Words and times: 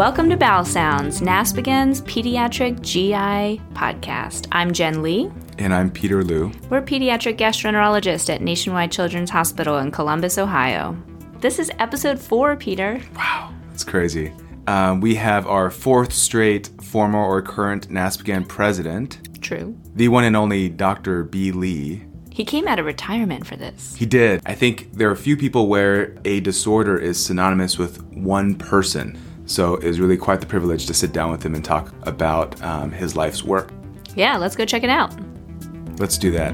Welcome 0.00 0.30
to 0.30 0.36
Bowel 0.38 0.64
Sounds, 0.64 1.20
NASPGHAN's 1.20 2.00
pediatric 2.00 2.80
GI 2.80 3.60
podcast. 3.74 4.48
I'm 4.50 4.72
Jen 4.72 5.02
Lee. 5.02 5.30
And 5.58 5.74
I'm 5.74 5.90
Peter 5.90 6.24
Lu. 6.24 6.50
We're 6.70 6.80
pediatric 6.80 7.36
gastroenterologists 7.36 8.34
at 8.34 8.40
Nationwide 8.40 8.90
Children's 8.90 9.28
Hospital 9.28 9.76
in 9.76 9.90
Columbus, 9.90 10.38
Ohio. 10.38 10.96
This 11.40 11.58
is 11.58 11.70
episode 11.78 12.18
four, 12.18 12.56
Peter. 12.56 12.98
Wow, 13.14 13.52
that's 13.68 13.84
crazy. 13.84 14.32
Um, 14.66 15.02
we 15.02 15.16
have 15.16 15.46
our 15.46 15.70
fourth 15.70 16.14
straight 16.14 16.70
former 16.80 17.22
or 17.22 17.42
current 17.42 17.90
NASPGHAN 17.90 18.48
president. 18.48 19.42
True. 19.42 19.78
The 19.96 20.08
one 20.08 20.24
and 20.24 20.34
only 20.34 20.70
Dr. 20.70 21.24
B. 21.24 21.52
Li. 21.52 22.02
He 22.30 22.46
came 22.46 22.66
out 22.66 22.78
of 22.78 22.86
retirement 22.86 23.46
for 23.46 23.56
this. 23.56 23.96
He 23.96 24.06
did. 24.06 24.40
I 24.46 24.54
think 24.54 24.94
there 24.94 25.10
are 25.10 25.12
a 25.12 25.16
few 25.16 25.36
people 25.36 25.68
where 25.68 26.16
a 26.24 26.40
disorder 26.40 26.96
is 26.96 27.22
synonymous 27.22 27.76
with 27.76 28.02
one 28.14 28.54
person. 28.54 29.18
So 29.50 29.74
it 29.74 29.84
was 29.84 29.98
really 29.98 30.16
quite 30.16 30.38
the 30.38 30.46
privilege 30.46 30.86
to 30.86 30.94
sit 30.94 31.12
down 31.12 31.32
with 31.32 31.44
him 31.44 31.56
and 31.56 31.64
talk 31.64 31.92
about 32.04 32.62
um, 32.62 32.92
his 32.92 33.16
life's 33.16 33.42
work. 33.42 33.72
Yeah, 34.14 34.36
let's 34.36 34.54
go 34.54 34.64
check 34.64 34.84
it 34.84 34.90
out. 34.90 35.12
Let's 35.98 36.16
do 36.18 36.30
that. 36.30 36.52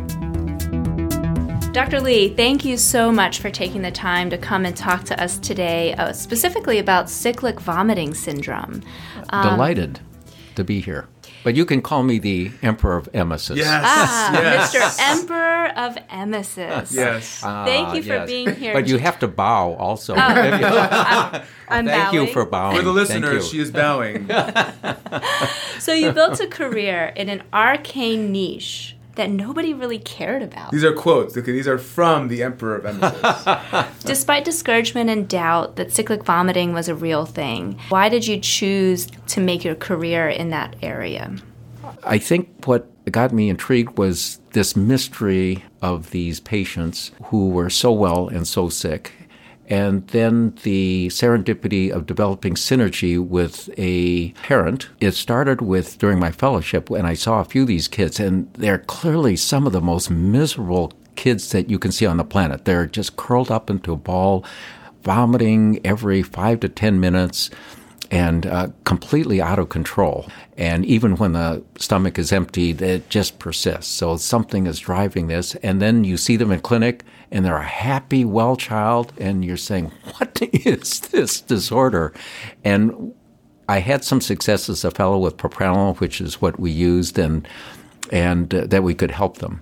Dr. 1.74 2.00
Li, 2.00 2.30
thank 2.30 2.64
you 2.64 2.78
so 2.78 3.12
much 3.12 3.40
for 3.40 3.50
taking 3.50 3.82
the 3.82 3.90
time 3.90 4.30
to 4.30 4.38
come 4.38 4.64
and 4.64 4.74
talk 4.74 5.04
to 5.04 5.22
us 5.22 5.38
today, 5.38 5.92
uh, 5.96 6.14
specifically 6.14 6.78
about 6.78 7.10
cyclic 7.10 7.60
vomiting 7.60 8.14
syndrome. 8.14 8.82
Um, 9.28 9.50
Delighted 9.50 10.00
to 10.54 10.64
be 10.64 10.80
here. 10.80 11.06
But 11.46 11.54
you 11.54 11.64
can 11.64 11.80
call 11.80 12.02
me 12.02 12.18
the 12.18 12.50
Emperor 12.60 12.96
of 12.96 13.08
Emesis. 13.12 13.54
Yes. 13.54 13.82
Ah, 13.86 14.32
yes. 14.32 14.74
Mr. 14.74 14.96
Emperor 15.12 15.68
of 15.76 15.94
Emesis. 16.08 16.92
Yes. 16.92 17.38
Thank 17.38 17.94
you 17.94 18.02
for 18.02 18.14
yes. 18.14 18.28
being 18.28 18.52
here. 18.56 18.72
But 18.72 18.88
you 18.88 18.98
have 18.98 19.20
to 19.20 19.28
bow 19.28 19.74
also. 19.74 20.14
Oh, 20.14 20.18
I'm, 20.18 21.42
I'm 21.68 21.86
Thank 21.86 22.14
you 22.14 22.26
for 22.26 22.46
bowing. 22.46 22.76
For 22.76 22.82
the 22.82 22.90
listeners, 22.90 23.48
she 23.48 23.60
is 23.60 23.70
bowing. 23.70 24.28
So 25.78 25.92
you 25.92 26.10
built 26.10 26.40
a 26.40 26.48
career 26.48 27.12
in 27.14 27.28
an 27.28 27.44
arcane 27.52 28.32
niche 28.32 28.95
that 29.16 29.30
nobody 29.30 29.74
really 29.74 29.98
cared 29.98 30.42
about. 30.42 30.70
these 30.70 30.84
are 30.84 30.92
quotes. 30.92 31.36
Okay, 31.36 31.52
these 31.52 31.68
are 31.68 31.78
from 31.78 32.28
the 32.28 32.42
Emperor 32.42 32.76
of 32.76 32.84
Emesis. 32.84 34.00
Despite 34.04 34.44
discouragement 34.44 35.10
and 35.10 35.28
doubt 35.28 35.76
that 35.76 35.92
cyclic 35.92 36.24
vomiting 36.24 36.72
was 36.72 36.88
a 36.88 36.94
real 36.94 37.26
thing, 37.26 37.78
why 37.88 38.08
did 38.08 38.26
you 38.26 38.38
choose 38.38 39.08
to 39.28 39.40
make 39.40 39.64
your 39.64 39.74
career 39.74 40.28
in 40.28 40.50
that 40.50 40.76
area? 40.82 41.34
I 42.04 42.18
think 42.18 42.66
what 42.66 42.88
got 43.10 43.32
me 43.32 43.48
intrigued 43.48 43.98
was 43.98 44.40
this 44.52 44.76
mystery 44.76 45.64
of 45.82 46.10
these 46.10 46.40
patients 46.40 47.12
who 47.24 47.48
were 47.50 47.70
so 47.70 47.92
well 47.92 48.28
and 48.28 48.46
so 48.46 48.68
sick. 48.68 49.12
And 49.68 50.06
then 50.08 50.54
the 50.62 51.08
serendipity 51.08 51.90
of 51.90 52.06
developing 52.06 52.54
synergy 52.54 53.18
with 53.18 53.68
a 53.76 54.30
parent. 54.42 54.88
It 55.00 55.12
started 55.12 55.60
with 55.60 55.98
during 55.98 56.20
my 56.20 56.30
fellowship 56.30 56.88
when 56.88 57.04
I 57.04 57.14
saw 57.14 57.40
a 57.40 57.44
few 57.44 57.62
of 57.62 57.68
these 57.68 57.88
kids, 57.88 58.20
and 58.20 58.52
they're 58.54 58.78
clearly 58.78 59.36
some 59.36 59.66
of 59.66 59.72
the 59.72 59.80
most 59.80 60.10
miserable 60.10 60.92
kids 61.16 61.50
that 61.50 61.68
you 61.68 61.78
can 61.78 61.90
see 61.90 62.06
on 62.06 62.16
the 62.16 62.24
planet. 62.24 62.64
They're 62.64 62.86
just 62.86 63.16
curled 63.16 63.50
up 63.50 63.68
into 63.70 63.92
a 63.92 63.96
ball, 63.96 64.44
vomiting 65.02 65.80
every 65.84 66.22
five 66.22 66.60
to 66.60 66.68
10 66.68 67.00
minutes 67.00 67.50
and 68.10 68.46
uh, 68.46 68.68
completely 68.84 69.40
out 69.40 69.58
of 69.58 69.68
control. 69.68 70.26
And 70.56 70.84
even 70.84 71.16
when 71.16 71.32
the 71.32 71.64
stomach 71.78 72.18
is 72.18 72.32
empty, 72.32 72.70
it 72.70 73.08
just 73.10 73.38
persists. 73.38 73.92
So 73.92 74.16
something 74.16 74.66
is 74.66 74.78
driving 74.78 75.26
this. 75.26 75.54
And 75.56 75.82
then 75.82 76.04
you 76.04 76.16
see 76.16 76.36
them 76.36 76.52
in 76.52 76.60
clinic 76.60 77.02
and 77.30 77.44
they're 77.44 77.56
a 77.56 77.64
happy, 77.64 78.24
well 78.24 78.56
child, 78.56 79.12
and 79.18 79.44
you're 79.44 79.56
saying, 79.56 79.90
What 80.16 80.38
is 80.52 81.00
this 81.00 81.40
disorder? 81.40 82.12
And 82.64 83.14
I 83.68 83.80
had 83.80 84.04
some 84.04 84.20
success 84.20 84.68
as 84.68 84.84
a 84.84 84.90
fellow 84.90 85.18
with 85.18 85.36
propranolol, 85.36 85.98
which 85.98 86.20
is 86.20 86.40
what 86.40 86.60
we 86.60 86.70
used, 86.70 87.18
and 87.18 87.46
and 88.12 88.54
uh, 88.54 88.66
that 88.66 88.84
we 88.84 88.94
could 88.94 89.10
help 89.10 89.38
them. 89.38 89.60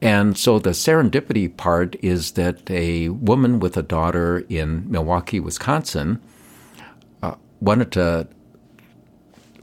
And 0.00 0.36
so 0.36 0.58
the 0.58 0.70
serendipity 0.70 1.54
part 1.54 1.94
is 2.02 2.32
that 2.32 2.68
a 2.70 3.10
woman 3.10 3.60
with 3.60 3.76
a 3.76 3.82
daughter 3.82 4.44
in 4.48 4.90
Milwaukee, 4.90 5.38
Wisconsin, 5.38 6.20
wanted 7.62 7.92
to 7.92 8.26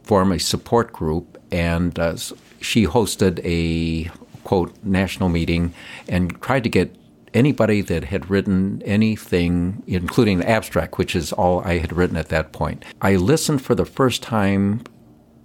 form 0.04 0.32
a 0.32 0.40
support 0.40 0.94
group, 0.94 1.38
and 1.52 2.00
uh, 2.00 2.16
she 2.62 2.86
hosted 2.86 3.40
a 3.44 4.10
quote 4.44 4.74
national 4.84 5.30
meeting 5.30 5.74
and 6.08 6.42
tried 6.42 6.64
to 6.64 6.70
get 6.70 6.96
anybody 7.34 7.82
that 7.82 8.06
had 8.06 8.30
written 8.30 8.82
anything, 8.86 9.84
including 9.86 10.40
the 10.40 10.50
abstract, 10.50 10.98
which 10.98 11.16
is 11.16 11.32
all 11.34 11.62
I 11.62 11.78
had 11.78 11.94
written 11.94 12.18
at 12.18 12.30
that 12.30 12.52
point. 12.54 12.84
I 13.02 13.18
listened 13.18 13.62
for 13.62 13.76
the 13.76 13.86
first 13.86 14.24
time 14.24 14.82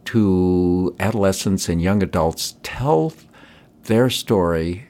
to 0.07 0.95
adolescents 1.01 1.69
and 1.69 1.83
young 1.83 2.03
adults 2.03 2.57
tell 2.63 3.13
their 3.85 4.09
story 4.09 4.87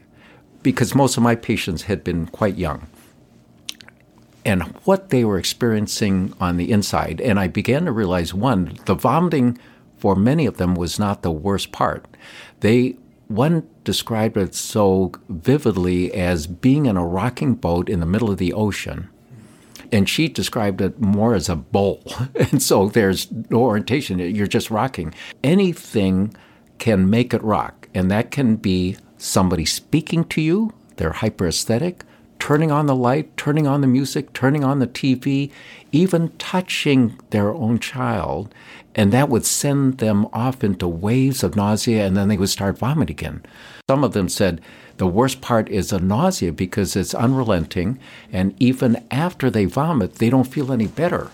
because 0.62 0.94
most 0.94 1.16
of 1.16 1.22
my 1.22 1.34
patients 1.34 1.82
had 1.82 2.04
been 2.04 2.26
quite 2.26 2.56
young 2.56 2.86
and 4.44 4.62
what 4.84 5.10
they 5.10 5.25
were 5.25 5.38
experiencing 5.38 6.34
on 6.41 6.56
the 6.56 6.71
inside. 6.71 7.21
And 7.21 7.38
I 7.38 7.49
began 7.49 7.84
to 7.87 7.93
realize 7.93 8.34
one, 8.34 8.78
the 8.84 8.94
vomiting 8.94 9.59
for 9.97 10.15
many 10.15 10.44
of 10.44 10.59
them 10.59 10.75
was 10.75 10.99
not 10.99 11.22
the 11.22 11.31
worst 11.31 11.72
part. 11.72 12.06
They 12.60 12.97
one 13.28 13.66
described 13.84 14.37
it 14.37 14.54
so 14.54 15.12
vividly 15.28 16.12
as 16.12 16.47
being 16.47 16.87
in 16.87 16.97
a 16.97 17.06
rocking 17.06 17.54
boat 17.54 17.88
in 17.88 18.00
the 18.00 18.06
middle 18.06 18.31
of 18.31 18.38
the 18.38 18.53
ocean. 18.53 19.09
And 19.91 20.09
she 20.09 20.28
described 20.28 20.81
it 20.81 21.00
more 21.00 21.34
as 21.34 21.49
a 21.49 21.56
bowl. 21.56 22.03
And 22.34 22.62
so 22.62 22.88
there's 22.88 23.31
no 23.50 23.60
orientation. 23.60 24.19
You're 24.19 24.47
just 24.47 24.71
rocking. 24.71 25.15
Anything 25.43 26.34
can 26.78 27.09
make 27.09 27.33
it 27.33 27.43
rock. 27.43 27.88
And 27.94 28.10
that 28.10 28.31
can 28.31 28.56
be 28.56 28.97
somebody 29.16 29.65
speaking 29.65 30.25
to 30.25 30.41
you, 30.41 30.75
they're 30.97 31.12
hyperesthetic, 31.12 32.03
turning 32.39 32.71
on 32.71 32.87
the 32.87 32.97
light, 32.97 33.37
turning 33.37 33.67
on 33.67 33.81
the 33.81 33.87
music, 33.87 34.33
turning 34.33 34.65
on 34.65 34.78
the 34.78 34.87
TV, 34.87 35.50
even 35.93 36.31
touching 36.39 37.19
their 37.31 37.53
own 37.53 37.78
child. 37.78 38.55
And 38.95 39.12
that 39.12 39.28
would 39.28 39.45
send 39.45 39.99
them 39.99 40.27
off 40.33 40.62
into 40.62 40.87
waves 40.87 41.43
of 41.43 41.56
nausea, 41.56 42.06
and 42.06 42.17
then 42.17 42.28
they 42.28 42.37
would 42.37 42.49
start 42.49 42.78
vomiting 42.78 43.15
again. 43.15 43.43
Some 43.89 44.05
of 44.05 44.12
them 44.12 44.28
said 44.28 44.61
the 44.97 45.06
worst 45.06 45.41
part 45.41 45.69
is 45.69 45.91
the 45.91 45.99
nausea 45.99 46.53
because 46.53 46.95
it's 46.95 47.15
unrelenting, 47.15 47.99
and 48.33 48.55
even 48.61 49.05
after 49.11 49.51
they 49.51 49.65
vomit, 49.65 50.16
they 50.16 50.31
don't 50.31 50.45
feel 50.45 50.72
any 50.72 50.87
better. 50.87 51.31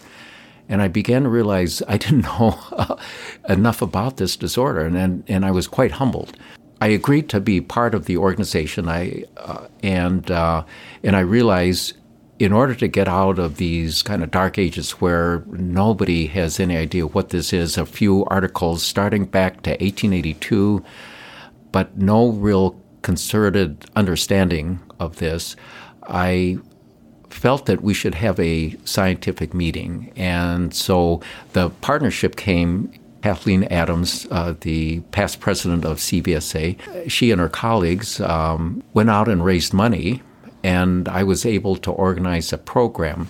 And 0.69 0.81
I 0.81 0.88
began 0.88 1.25
to 1.25 1.28
realize 1.28 1.82
I 1.87 1.97
didn't 1.97 2.22
know 2.38 2.59
enough 3.49 3.82
about 3.82 4.17
this 4.17 4.37
disorder, 4.37 4.81
and, 4.81 4.97
and, 4.97 5.25
and 5.28 5.44
I 5.44 5.50
was 5.50 5.67
quite 5.67 5.93
humbled. 5.93 6.37
I 6.80 6.88
agreed 6.88 7.28
to 7.30 7.41
be 7.41 7.60
part 7.60 7.94
of 7.94 8.06
the 8.06 8.16
organization. 8.16 8.88
I 8.88 9.24
uh, 9.36 9.66
and 9.82 10.30
uh, 10.30 10.64
and 11.02 11.14
I 11.14 11.20
realized 11.20 11.94
in 12.38 12.52
order 12.54 12.74
to 12.74 12.88
get 12.88 13.06
out 13.06 13.38
of 13.38 13.58
these 13.58 14.02
kind 14.02 14.22
of 14.22 14.30
dark 14.30 14.56
ages 14.56 14.92
where 14.92 15.44
nobody 15.48 16.26
has 16.26 16.58
any 16.58 16.74
idea 16.74 17.06
what 17.06 17.28
this 17.28 17.52
is, 17.52 17.76
a 17.76 17.84
few 17.84 18.24
articles 18.26 18.82
starting 18.82 19.26
back 19.26 19.60
to 19.62 19.70
1882, 19.72 20.82
but 21.70 21.98
no 21.98 22.30
real 22.30 22.80
concerted 23.02 23.84
understanding 23.94 24.80
of 24.98 25.16
this. 25.16 25.54
I 26.04 26.56
felt 27.28 27.66
that 27.66 27.82
we 27.82 27.92
should 27.92 28.14
have 28.14 28.40
a 28.40 28.74
scientific 28.86 29.52
meeting, 29.52 30.10
and 30.16 30.74
so 30.74 31.20
the 31.52 31.69
partnership 31.82 32.36
came 32.36 32.90
Kathleen 33.22 33.64
Adams, 33.64 34.26
uh, 34.31 34.54
the 34.60 35.00
past 35.12 35.41
president 35.41 35.84
of 35.84 35.98
CVSA, 35.98 37.10
she 37.10 37.31
and 37.31 37.41
her 37.41 37.48
colleagues 37.48 38.20
um, 38.20 38.82
went 38.94 39.10
out 39.10 39.28
and 39.28 39.44
raised 39.44 39.72
money, 39.72 40.22
and 40.62 41.08
I 41.08 41.22
was 41.22 41.44
able 41.44 41.76
to 41.76 41.91
organize 41.91 42.53
a 42.53 42.58
program 42.58 43.28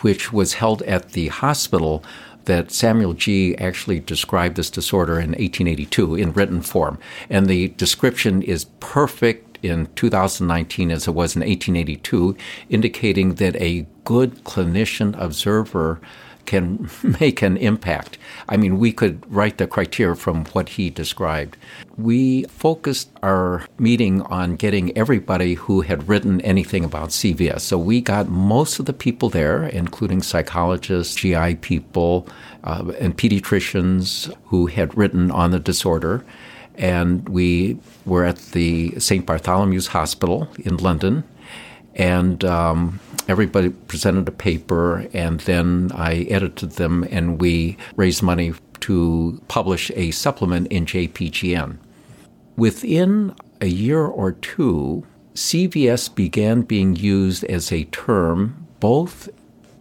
which 0.00 0.32
was 0.32 0.54
held 0.54 0.82
at 0.82 1.12
the 1.12 1.28
hospital 1.28 2.04
that 2.44 2.70
Samuel 2.70 3.12
Gee 3.12 3.56
actually 3.56 4.00
described 4.00 4.56
this 4.56 4.70
disorder 4.70 5.14
in 5.14 5.30
1882 5.30 6.14
in 6.14 6.32
written 6.32 6.62
form. 6.62 6.98
And 7.28 7.46
the 7.46 7.68
description 7.68 8.42
is 8.42 8.66
perfect 8.80 9.58
in 9.62 9.86
2019 9.96 10.90
as 10.90 11.08
it 11.08 11.10
was 11.10 11.34
in 11.34 11.40
1882, 11.40 12.36
indicating 12.68 13.34
that 13.34 13.56
a 13.56 13.86
good 14.04 14.44
clinician 14.44 15.20
observer 15.20 16.00
can 16.46 16.88
make 17.20 17.42
an 17.42 17.56
impact. 17.56 18.18
I 18.48 18.56
mean, 18.56 18.78
we 18.78 18.92
could 18.92 19.22
write 19.32 19.58
the 19.58 19.66
criteria 19.66 20.14
from 20.14 20.44
what 20.46 20.70
he 20.70 20.90
described. 20.90 21.56
We 21.96 22.44
focused 22.44 23.10
our 23.22 23.66
meeting 23.78 24.22
on 24.22 24.56
getting 24.56 24.96
everybody 24.96 25.54
who 25.54 25.82
had 25.82 26.08
written 26.08 26.40
anything 26.42 26.84
about 26.84 27.10
CVS. 27.10 27.60
So 27.60 27.78
we 27.78 28.00
got 28.00 28.28
most 28.28 28.78
of 28.78 28.86
the 28.86 28.92
people 28.92 29.28
there, 29.28 29.64
including 29.64 30.22
psychologists, 30.22 31.14
GI 31.16 31.56
people, 31.56 32.28
uh, 32.64 32.92
and 33.00 33.16
pediatricians 33.16 34.32
who 34.46 34.66
had 34.66 34.96
written 34.96 35.30
on 35.30 35.50
the 35.50 35.60
disorder. 35.60 36.24
And 36.76 37.28
we 37.28 37.78
were 38.04 38.24
at 38.24 38.38
the 38.52 38.98
St. 39.00 39.24
Bartholomew's 39.24 39.88
Hospital 39.88 40.48
in 40.58 40.76
London. 40.76 41.24
And 41.94 42.44
um, 42.44 43.00
everybody 43.28 43.70
presented 43.70 44.28
a 44.28 44.32
paper, 44.32 45.06
and 45.12 45.40
then 45.40 45.90
I 45.94 46.22
edited 46.30 46.72
them, 46.72 47.06
and 47.10 47.40
we 47.40 47.76
raised 47.96 48.22
money 48.22 48.54
to 48.80 49.40
publish 49.48 49.90
a 49.94 50.10
supplement 50.10 50.68
in 50.68 50.86
JPGN. 50.86 51.78
Within 52.56 53.34
a 53.60 53.66
year 53.66 54.04
or 54.04 54.32
two, 54.32 55.04
CVS 55.34 56.14
began 56.14 56.62
being 56.62 56.96
used 56.96 57.44
as 57.44 57.70
a 57.70 57.84
term 57.84 58.66
both 58.80 59.28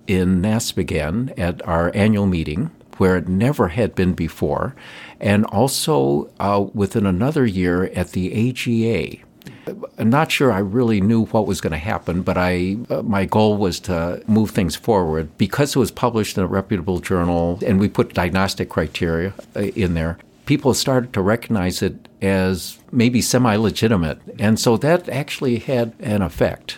in 0.08 0.42
NASPGHAN 0.42 1.34
at 1.38 1.66
our 1.68 1.92
annual 1.96 2.26
meeting, 2.26 2.72
where 2.98 3.18
it 3.18 3.28
never 3.28 3.70
had 3.70 3.96
been 3.96 4.14
before, 4.14 4.76
and 5.20 5.46
also 5.46 6.30
uh, 6.40 6.66
within 6.74 7.06
another 7.06 7.46
year 7.46 7.86
at 7.96 8.12
the 8.12 8.50
AGA. 8.50 9.24
I'm 9.98 10.10
not 10.10 10.32
sure 10.32 10.52
I 10.52 10.60
really 10.60 11.02
knew 11.02 11.26
what 11.26 11.48
was 11.48 11.62
going 11.62 11.72
to 11.72 11.78
happen, 11.78 12.22
but 12.22 12.38
I 12.38 12.78
uh, 12.90 13.02
my 13.02 13.26
goal 13.26 13.58
was 13.58 13.80
to 13.82 14.22
move 14.28 14.52
things 14.52 14.76
forward 14.76 15.38
because 15.38 15.76
it 15.76 15.80
was 15.80 15.92
published 15.92 16.38
in 16.38 16.44
a 16.44 16.48
reputable 16.48 17.00
journal, 17.00 17.60
and 17.66 17.80
we 17.80 17.90
put 17.90 18.14
diagnostic 18.14 18.70
criteria 18.70 19.34
uh, 19.56 19.62
in 19.62 19.94
there. 19.94 20.18
People 20.46 20.74
started 20.76 21.12
to 21.14 21.22
recognize 21.22 21.82
it 21.82 22.08
as 22.22 22.78
maybe 22.92 23.22
semi-legitimate, 23.22 24.20
and 24.40 24.60
so 24.60 24.78
that 24.78 25.10
actually 25.10 25.58
had 25.58 25.94
an 26.00 26.22
effect. 26.22 26.78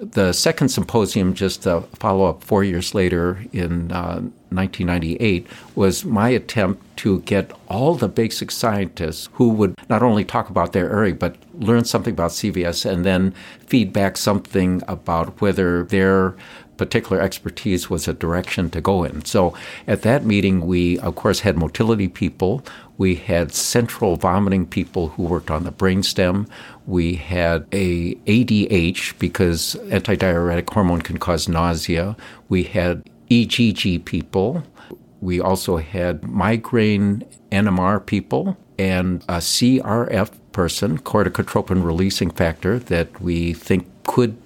The 0.00 0.32
second 0.32 0.70
symposium, 0.70 1.34
just 1.34 1.66
a 1.66 1.82
follow 1.94 2.24
up 2.24 2.42
four 2.42 2.64
years 2.64 2.94
later 2.94 3.44
in 3.52 3.92
uh, 3.92 4.22
1998, 4.48 5.46
was 5.74 6.06
my 6.06 6.30
attempt 6.30 6.82
to 6.98 7.20
get 7.20 7.52
all 7.68 7.94
the 7.94 8.08
basic 8.08 8.50
scientists 8.50 9.28
who 9.34 9.50
would 9.50 9.74
not 9.90 10.02
only 10.02 10.24
talk 10.24 10.48
about 10.48 10.72
their 10.72 10.90
area, 10.90 11.14
but 11.14 11.36
learn 11.52 11.84
something 11.84 12.14
about 12.14 12.30
CVS 12.30 12.90
and 12.90 13.04
then 13.04 13.34
feedback 13.66 14.16
something 14.16 14.82
about 14.88 15.38
whether 15.42 15.84
their 15.84 16.34
particular 16.78 17.20
expertise 17.20 17.90
was 17.90 18.08
a 18.08 18.14
direction 18.14 18.70
to 18.70 18.80
go 18.80 19.04
in. 19.04 19.22
So 19.26 19.52
at 19.86 20.00
that 20.00 20.24
meeting, 20.24 20.66
we, 20.66 20.98
of 21.00 21.14
course, 21.14 21.40
had 21.40 21.58
motility 21.58 22.08
people. 22.08 22.64
We 23.00 23.14
had 23.14 23.54
central 23.54 24.16
vomiting 24.16 24.66
people 24.66 25.08
who 25.08 25.22
worked 25.22 25.50
on 25.50 25.64
the 25.64 25.72
brainstem. 25.72 26.46
We 26.86 27.14
had 27.14 27.66
a 27.72 28.16
ADH 28.26 29.18
because 29.18 29.74
antidiuretic 29.88 30.68
hormone 30.68 31.00
can 31.00 31.16
cause 31.16 31.48
nausea. 31.48 32.14
We 32.50 32.64
had 32.64 33.08
EGG 33.30 34.04
people. 34.04 34.64
We 35.22 35.40
also 35.40 35.78
had 35.78 36.24
migraine 36.24 37.24
NMR 37.50 38.04
people 38.04 38.58
and 38.78 39.22
a 39.30 39.38
CRF 39.38 40.32
person, 40.52 40.98
corticotropin 40.98 41.82
releasing 41.82 42.30
factor, 42.30 42.78
that 42.78 43.18
we 43.18 43.54
think 43.54 43.86
could 44.04 44.36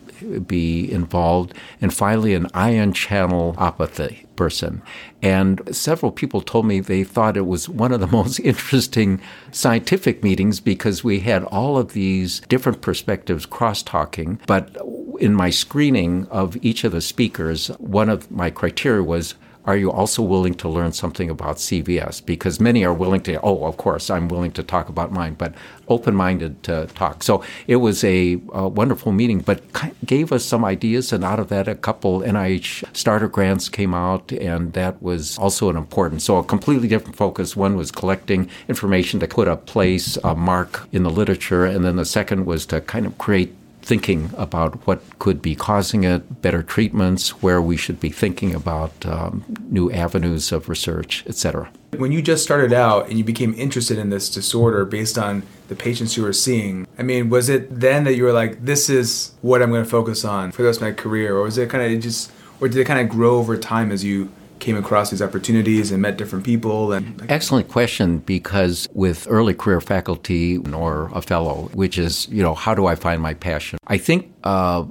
be 0.47 0.93
involved, 0.93 1.55
and 1.81 1.93
finally 1.93 2.35
an 2.35 2.47
ion 2.55 2.93
channelopathy 2.93 4.24
person. 4.37 4.83
And 5.23 5.61
several 5.75 6.13
people 6.13 6.41
told 6.41 6.67
me 6.67 6.81
they 6.81 7.05
thought 7.05 7.37
it 7.37 7.47
was 7.47 7.69
one 7.69 7.93
of 7.93 8.01
the 8.01 8.07
most 8.19 8.39
interesting 8.41 9.21
scientific 9.53 10.23
meetings 10.23 10.61
because 10.61 11.05
we 11.05 11.21
had 11.21 11.45
all 11.45 11.79
of 11.79 11.93
these 11.93 12.41
different 12.49 12.81
perspectives 12.81 13.47
cross 13.47 13.83
talking. 13.83 14.41
But 14.47 14.77
in 15.21 15.35
my 15.35 15.51
screening 15.51 16.27
of 16.29 16.57
each 16.65 16.85
of 16.85 16.93
the 16.93 17.01
speakers, 17.01 17.69
one 17.79 18.09
of 18.09 18.31
my 18.31 18.51
criteria 18.51 19.03
was 19.03 19.35
are 19.67 19.77
you 19.77 19.91
also 19.91 20.23
willing 20.23 20.55
to 20.55 20.69
learn 20.69 20.93
something 20.93 21.31
about 21.31 21.57
CVS? 21.57 22.25
Because 22.25 22.61
many 22.61 22.85
are 22.85 22.93
willing 22.93 23.23
to, 23.23 23.41
oh, 23.41 23.65
of 23.65 23.77
course, 23.77 24.11
I'm 24.11 24.29
willing 24.29 24.53
to 24.53 24.63
talk 24.63 24.89
about 24.89 25.11
mine, 25.11 25.35
but 25.35 25.55
open 25.89 26.15
minded 26.15 26.63
to 26.65 26.87
talk. 26.95 27.23
So 27.23 27.43
it 27.67 27.77
was 27.77 28.05
a, 28.05 28.41
a, 28.53 28.69
wonderful 28.69 29.13
meeting, 29.13 29.41
but 29.41 29.63
gave 30.05 30.33
us 30.33 30.45
some 30.45 30.65
ideas. 30.65 31.13
And 31.13 31.25
out 31.25 31.39
of 31.39 31.49
that, 31.49 31.67
a 31.67 31.75
couple 31.75 32.21
NIH 32.21 32.85
starter 32.95 33.29
grants 33.29 33.69
came 33.69 33.95
out, 33.95 34.33
and 34.33 34.73
that 34.75 35.03
was 35.03 35.39
also 35.39 35.71
an 35.71 35.77
important. 35.77 36.23
So 36.23 36.37
a 36.37 36.45
completely 36.45 36.89
different 36.89 37.17
focus. 37.17 37.57
One 37.57 37.77
was 37.77 37.91
collecting 37.91 38.51
information 38.69 39.21
to 39.21 39.29
put 39.29 39.49
a 39.49 39.57
place, 39.57 40.19
a 40.25 40.35
mark 40.35 40.89
in 40.93 41.03
the 41.03 41.11
literature, 41.11 41.65
and 41.65 41.85
then 41.85 41.97
the 41.97 42.05
second 42.05 42.45
was 42.45 42.67
to 42.67 42.81
kind 42.81 43.07
of 43.07 43.17
create 43.19 43.55
thinking 43.85 44.31
about 44.37 44.87
what 44.87 45.03
could 45.19 45.43
be 45.43 45.55
causing 45.55 46.05
it, 46.05 46.41
better 46.41 46.63
treatments, 46.63 47.43
where 47.43 47.61
we 47.61 47.77
should 47.77 48.01
be 48.01 48.09
thinking 48.09 48.55
about 48.55 49.05
um, 49.05 49.45
new 49.69 49.93
avenues 49.93 50.53
of 50.53 50.69
research, 50.69 51.23
etc. 51.27 51.71
When 51.97 52.11
you 52.11 52.23
just 52.23 52.43
started 52.43 52.73
out 52.73 53.09
and 53.09 53.19
you 53.19 53.25
became 53.25 53.55
interested 53.55 53.99
in 53.99 54.11
this 54.11 54.29
disorder 54.31 54.85
based 54.85 55.19
on 55.19 55.43
the 55.69 55.77
patients 55.77 56.17
you 56.17 56.23
were 56.23 56.33
seeing, 56.33 56.87
I 56.99 57.03
mean, 57.03 57.29
was 57.29 57.49
it 57.49 57.79
then 57.79 58.05
that 58.05 58.15
you 58.15 58.25
were 58.25 58.33
like, 58.33 58.65
this 58.65 58.89
is 58.89 59.33
what 59.43 59.63
I'm 59.63 59.71
going 59.71 59.85
to 59.85 59.91
focus 59.91 60.25
on 60.25 60.51
for 60.51 60.63
the 60.63 60.69
rest 60.69 60.79
of 60.79 60.89
my 60.89 60.93
career? 60.93 61.37
Or 61.37 61.43
was 61.43 61.59
it 61.59 61.69
kind 61.69 61.95
of 61.95 62.03
just, 62.03 62.33
or 62.61 62.69
did 62.69 62.79
it 62.79 62.87
kind 62.87 63.01
of 63.01 63.09
grow 63.09 63.37
over 63.37 63.57
time 63.57 63.93
as 63.93 64.03
you 64.03 64.31
came 64.65 64.77
across 64.79 65.11
these 65.11 65.21
opportunities 65.21 65.93
and 65.93 66.01
met 66.01 66.17
different 66.17 66.43
people 66.43 66.95
and 66.95 67.23
excellent 67.29 67.69
question 67.69 68.19
because 68.19 68.89
with 68.95 69.27
early 69.29 69.53
career 69.53 69.79
faculty 69.79 70.57
or 70.73 71.11
a 71.13 71.21
fellow 71.21 71.69
which 71.75 71.99
is 71.99 72.27
you 72.29 72.43
know 72.43 72.55
how 72.55 72.75
do 72.75 72.87
i 72.87 72.95
find 72.95 73.21
my 73.21 73.35
passion 73.35 73.79
i 73.89 73.99
think 73.99 74.33
uh, 74.45 74.83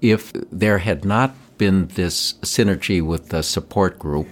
if 0.00 0.32
there 0.50 0.78
had 0.78 1.04
not 1.04 1.34
been 1.58 1.88
this 1.88 2.34
synergy 2.40 3.02
with 3.02 3.28
the 3.28 3.42
support 3.42 3.98
group 3.98 4.26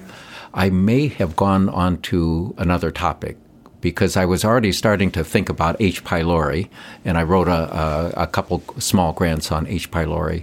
i 0.54 0.70
may 0.70 1.08
have 1.08 1.36
gone 1.36 1.68
on 1.68 2.00
to 2.00 2.54
another 2.56 2.90
topic 2.90 3.36
because 3.82 4.16
I 4.16 4.24
was 4.24 4.44
already 4.44 4.72
starting 4.72 5.12
to 5.12 5.22
think 5.22 5.48
about 5.48 5.76
H. 5.78 6.02
pylori, 6.02 6.68
and 7.04 7.16
I 7.16 7.22
wrote 7.22 7.46
a, 7.46 7.62
a, 8.16 8.22
a 8.24 8.26
couple 8.26 8.60
small 8.78 9.12
grants 9.12 9.52
on 9.52 9.64
H. 9.68 9.92
pylori. 9.92 10.42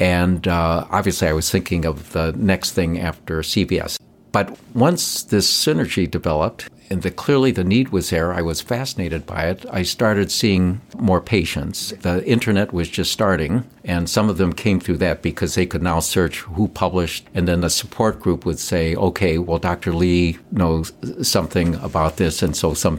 And 0.00 0.48
uh, 0.48 0.86
obviously, 0.90 1.28
I 1.28 1.34
was 1.34 1.50
thinking 1.50 1.84
of 1.84 2.12
the 2.12 2.32
next 2.32 2.72
thing 2.72 2.98
after 2.98 3.40
CVS. 3.42 3.98
But 4.32 4.56
once 4.74 5.22
this 5.22 5.50
synergy 5.50 6.10
developed, 6.10 6.68
and 6.88 7.02
the, 7.02 7.10
clearly 7.10 7.52
the 7.52 7.62
need 7.62 7.90
was 7.90 8.10
there, 8.10 8.32
I 8.32 8.42
was 8.42 8.60
fascinated 8.60 9.24
by 9.24 9.44
it. 9.44 9.64
I 9.70 9.82
started 9.82 10.32
seeing 10.32 10.80
more 10.98 11.20
patients. 11.20 11.90
The 12.00 12.24
internet 12.26 12.72
was 12.72 12.88
just 12.88 13.12
starting, 13.12 13.64
and 13.84 14.10
some 14.10 14.28
of 14.28 14.38
them 14.38 14.52
came 14.52 14.80
through 14.80 14.96
that 14.98 15.22
because 15.22 15.54
they 15.54 15.66
could 15.66 15.82
now 15.82 16.00
search 16.00 16.40
who 16.40 16.66
published, 16.66 17.28
and 17.32 17.46
then 17.46 17.60
the 17.60 17.70
support 17.70 18.18
group 18.18 18.44
would 18.44 18.58
say, 18.58 18.96
okay, 18.96 19.38
well, 19.38 19.58
Dr. 19.58 19.92
Li 19.92 20.38
knows 20.50 20.92
something 21.22 21.76
about 21.76 22.16
this, 22.16 22.42
and 22.42 22.56
so 22.56 22.74
some 22.74 22.98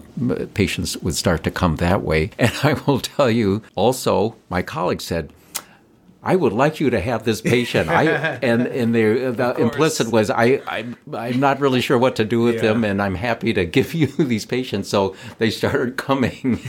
patients 0.53 0.95
would 0.97 1.15
start 1.15 1.43
to 1.43 1.51
come 1.51 1.77
that 1.77 2.01
way. 2.01 2.31
And 2.39 2.53
I 2.63 2.73
will 2.85 2.99
tell 2.99 3.29
you 3.29 3.61
also, 3.75 4.35
my 4.49 4.61
colleague 4.61 5.01
said, 5.01 5.31
I 6.23 6.35
would 6.35 6.53
like 6.53 6.79
you 6.79 6.89
to 6.91 6.99
have 6.99 7.23
this 7.23 7.41
patient. 7.41 7.89
I 7.89 8.03
and 8.41 8.67
and 8.67 8.93
the, 8.93 9.33
the 9.35 9.55
implicit 9.59 10.11
was 10.11 10.29
I 10.29 10.61
I'm, 10.67 10.95
I'm 11.13 11.39
not 11.39 11.59
really 11.59 11.81
sure 11.81 11.97
what 11.97 12.15
to 12.17 12.25
do 12.25 12.41
with 12.41 12.55
yeah. 12.55 12.61
them, 12.61 12.83
and 12.83 13.01
I'm 13.01 13.15
happy 13.15 13.53
to 13.53 13.65
give 13.65 13.93
you 14.01 14.07
these 14.07 14.45
patients. 14.45 14.89
So 14.89 15.15
they 15.37 15.49
started 15.49 15.97
coming. 16.09 16.59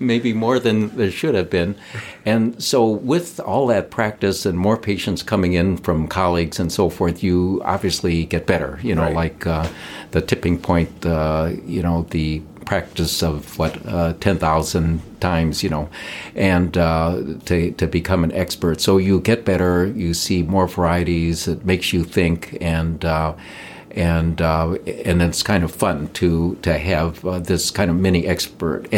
maybe 0.00 0.32
more 0.32 0.58
than 0.58 0.96
there 0.96 1.10
should 1.10 1.34
have 1.34 1.50
been. 1.50 1.76
And 2.24 2.62
so, 2.62 2.88
with 2.88 3.38
all 3.38 3.66
that 3.66 3.90
practice 3.90 4.46
and 4.46 4.58
more 4.58 4.78
patients 4.78 5.22
coming 5.22 5.52
in 5.52 5.76
from 5.76 6.08
colleagues 6.08 6.58
and 6.58 6.72
so 6.72 6.88
forth, 6.88 7.22
you 7.22 7.60
obviously 7.66 8.24
get 8.24 8.46
better. 8.46 8.80
You 8.82 8.94
know, 8.94 9.02
right. 9.02 9.14
like 9.14 9.46
uh, 9.46 9.68
the 10.12 10.22
tipping 10.22 10.58
point, 10.58 11.04
uh, 11.04 11.50
you 11.66 11.82
know, 11.82 12.06
the 12.10 12.40
practice 12.68 13.22
of 13.22 13.58
what 13.58 13.72
uh, 13.86 14.12
ten 14.20 14.36
thousand 14.38 15.00
times, 15.20 15.62
you 15.62 15.70
know, 15.70 15.88
and 16.34 16.76
uh, 16.76 17.22
to 17.46 17.72
to 17.72 17.86
become 17.86 18.24
an 18.24 18.32
expert. 18.32 18.80
So 18.80 18.98
you 18.98 19.20
get 19.20 19.44
better, 19.44 19.86
you 19.86 20.14
see 20.14 20.42
more 20.42 20.68
varieties. 20.68 21.48
It 21.48 21.64
makes 21.64 21.92
you 21.94 22.04
think, 22.04 22.58
and 22.60 23.04
uh, 23.04 23.32
and 23.90 24.40
uh, 24.40 24.74
and 25.06 25.22
it's 25.22 25.42
kind 25.42 25.64
of 25.64 25.70
fun 25.72 26.08
to 26.20 26.56
to 26.62 26.72
have 26.78 27.24
uh, 27.24 27.38
this 27.38 27.70
kind 27.70 27.90
of 27.90 27.96
mini 27.96 28.26
expert 28.26 28.92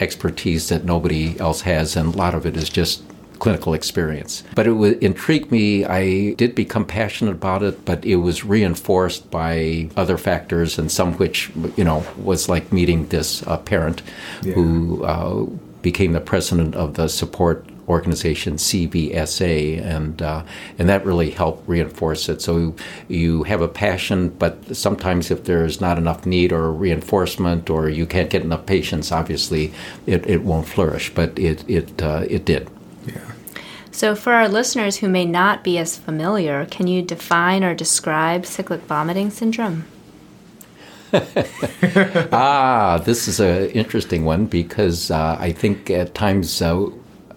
expertise 0.00 0.68
that 0.68 0.84
nobody 0.84 1.38
else 1.40 1.62
has, 1.62 1.96
and 1.96 2.14
a 2.14 2.16
lot 2.16 2.34
of 2.34 2.46
it 2.46 2.56
is 2.56 2.70
just 2.70 3.02
clinical 3.38 3.74
experience. 3.74 4.42
But 4.54 4.66
it 4.66 4.72
would 4.72 5.02
intrigue 5.02 5.50
me. 5.50 5.84
I 5.84 6.34
did 6.34 6.54
become 6.54 6.84
passionate 6.84 7.32
about 7.32 7.62
it, 7.62 7.84
but 7.84 8.04
it 8.04 8.16
was 8.16 8.44
reinforced 8.44 9.30
by 9.30 9.90
other 9.96 10.18
factors, 10.18 10.78
and 10.78 10.90
some 10.90 11.14
which, 11.14 11.50
you 11.76 11.84
know, 11.84 12.04
was 12.16 12.48
like 12.48 12.72
meeting 12.72 13.06
this 13.08 13.46
uh, 13.46 13.58
parent 13.58 14.02
yeah. 14.42 14.54
who 14.54 15.04
uh, 15.04 15.44
became 15.82 16.12
the 16.12 16.20
president 16.20 16.74
of 16.74 16.94
the 16.94 17.08
support 17.08 17.64
organization 17.88 18.54
CVSA, 18.54 19.82
and 19.82 20.20
uh, 20.22 20.42
and 20.78 20.88
that 20.88 21.04
really 21.04 21.30
helped 21.30 21.68
reinforce 21.68 22.28
it. 22.28 22.42
So 22.42 22.74
you 23.08 23.44
have 23.44 23.60
a 23.60 23.68
passion, 23.68 24.30
but 24.30 24.76
sometimes 24.76 25.30
if 25.30 25.44
there's 25.44 25.80
not 25.80 25.98
enough 25.98 26.26
need 26.26 26.52
or 26.52 26.72
reinforcement, 26.72 27.70
or 27.70 27.88
you 27.88 28.06
can't 28.06 28.30
get 28.30 28.42
enough 28.42 28.66
patients, 28.66 29.12
obviously 29.12 29.72
it, 30.06 30.26
it 30.28 30.42
won't 30.42 30.66
flourish. 30.66 31.14
But 31.14 31.38
it 31.38 31.68
it 31.68 32.02
uh, 32.02 32.24
it 32.28 32.44
did. 32.44 32.68
So, 33.96 34.14
for 34.14 34.34
our 34.34 34.46
listeners 34.46 34.98
who 34.98 35.08
may 35.08 35.24
not 35.24 35.64
be 35.64 35.78
as 35.78 35.96
familiar, 35.96 36.66
can 36.66 36.86
you 36.86 37.00
define 37.00 37.64
or 37.64 37.74
describe 37.74 38.44
cyclic 38.44 38.82
vomiting 38.82 39.30
syndrome? 39.30 39.86
ah, 42.30 43.00
this 43.06 43.26
is 43.26 43.40
an 43.40 43.70
interesting 43.70 44.26
one 44.26 44.44
because 44.44 45.10
uh, 45.10 45.38
I 45.40 45.50
think 45.50 45.88
at 45.88 46.14
times 46.14 46.60
uh, 46.60 46.90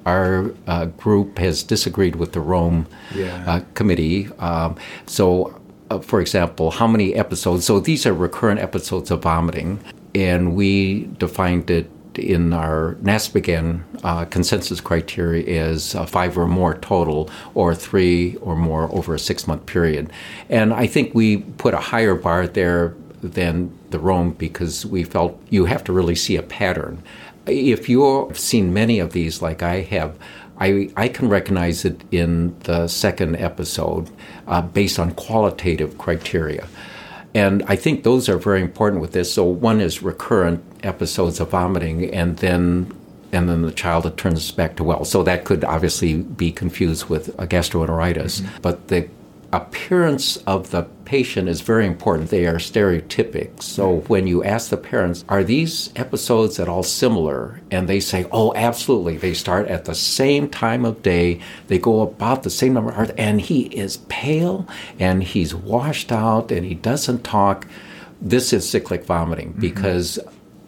our 0.05 0.53
uh, 0.67 0.87
group 0.97 1.37
has 1.37 1.63
disagreed 1.63 2.17
with 2.17 2.33
the 2.33 2.41
Rome 2.41 2.87
Yeah. 3.15 3.41
uh, 3.47 3.61
committee. 3.73 4.27
Um, 4.39 4.75
so, 5.05 5.57
uh, 5.89 5.99
for 5.99 6.19
example, 6.19 6.71
how 6.71 6.87
many 6.87 7.15
episodes? 7.15 7.63
So 7.65 7.79
these 7.79 8.05
are 8.05 8.13
recurrent 8.13 8.59
episodes 8.59 9.11
of 9.11 9.21
vomiting, 9.21 9.79
and 10.13 10.57
we 10.57 11.05
defined 11.19 11.69
it 11.69 11.89
in 12.15 12.53
our 12.53 12.95
NASPGHAN 13.01 13.81
uh, 14.03 14.25
consensus 14.25 14.81
criteria 14.81 15.43
is 15.45 15.95
uh, 15.95 16.05
five 16.05 16.37
or 16.37 16.47
more 16.47 16.75
total, 16.75 17.29
or 17.53 17.75
three 17.75 18.35
or 18.37 18.55
more 18.55 18.91
over 18.93 19.13
a 19.15 19.19
six 19.19 19.47
month 19.47 19.65
period. 19.65 20.11
And 20.49 20.73
I 20.73 20.87
think 20.87 21.13
we 21.13 21.37
put 21.37 21.73
a 21.73 21.79
higher 21.79 22.15
bar 22.15 22.47
there 22.47 22.95
than 23.21 23.77
the 23.89 23.99
Rome 23.99 24.31
because 24.31 24.85
we 24.85 25.03
felt 25.03 25.39
you 25.49 25.65
have 25.65 25.83
to 25.85 25.93
really 25.93 26.15
see 26.15 26.35
a 26.35 26.43
pattern. 26.43 27.03
If 27.45 27.89
you've 27.89 28.37
seen 28.37 28.73
many 28.73 28.99
of 28.99 29.13
these, 29.13 29.41
like 29.41 29.63
I 29.63 29.81
have, 29.81 30.17
I, 30.59 30.89
I 30.95 31.07
can 31.07 31.29
recognize 31.29 31.85
it 31.85 32.01
in 32.11 32.57
the 32.61 32.87
second 32.87 33.37
episode 33.37 34.09
uh, 34.47 34.61
based 34.61 34.99
on 34.99 35.11
qualitative 35.13 35.97
criteria. 35.97 36.67
And 37.33 37.63
I 37.67 37.75
think 37.75 38.03
those 38.03 38.27
are 38.27 38.37
very 38.37 38.61
important 38.61 39.01
with 39.01 39.11
this. 39.11 39.31
So 39.33 39.43
one 39.43 39.79
is 39.79 40.01
recurrent 40.01 40.63
episodes 40.83 41.39
of 41.39 41.51
vomiting, 41.51 42.13
and 42.13 42.37
then 42.37 42.95
and 43.31 43.47
then 43.47 43.61
the 43.61 43.71
child 43.71 44.17
turns 44.17 44.51
back 44.51 44.75
to 44.77 44.83
well. 44.83 45.05
So 45.05 45.21
that 45.23 45.45
could 45.45 45.63
obviously 45.63 46.15
be 46.15 46.51
confused 46.51 47.09
with 47.09 47.29
a 47.39 47.45
gastroenteritis. 47.45 48.41
Mm-hmm. 48.41 48.61
But 48.61 48.87
the 48.87 49.07
appearance 49.51 50.37
of 50.37 50.71
the 50.71 50.83
patient 51.05 51.49
is 51.49 51.61
very 51.61 51.85
important. 51.87 52.29
They 52.29 52.45
are 52.45 52.55
stereotypic. 52.55 53.63
So 53.63 54.01
when 54.01 54.27
you 54.27 54.43
ask 54.43 54.69
the 54.69 54.77
parents, 54.77 55.25
are 55.27 55.43
these 55.43 55.91
episodes 55.95 56.59
at 56.59 56.69
all 56.69 56.83
similar? 56.83 57.59
And 57.71 57.87
they 57.87 57.99
say, 57.99 58.27
oh, 58.31 58.53
absolutely. 58.55 59.17
They 59.17 59.33
start 59.33 59.67
at 59.67 59.85
the 59.85 59.95
same 59.95 60.49
time 60.49 60.85
of 60.85 61.01
day. 61.01 61.41
They 61.67 61.79
go 61.79 62.01
about 62.01 62.43
the 62.43 62.49
same 62.49 62.73
number 62.73 62.91
of 62.91 62.97
hours, 62.97 63.11
and 63.17 63.41
he 63.41 63.63
is 63.63 63.97
pale 64.09 64.67
and 64.99 65.23
he's 65.23 65.55
washed 65.55 66.11
out 66.11 66.51
and 66.51 66.65
he 66.65 66.75
doesn't 66.75 67.23
talk. 67.23 67.67
This 68.21 68.53
is 68.53 68.69
cyclic 68.69 69.05
vomiting 69.05 69.51
mm-hmm. 69.51 69.61
because 69.61 70.19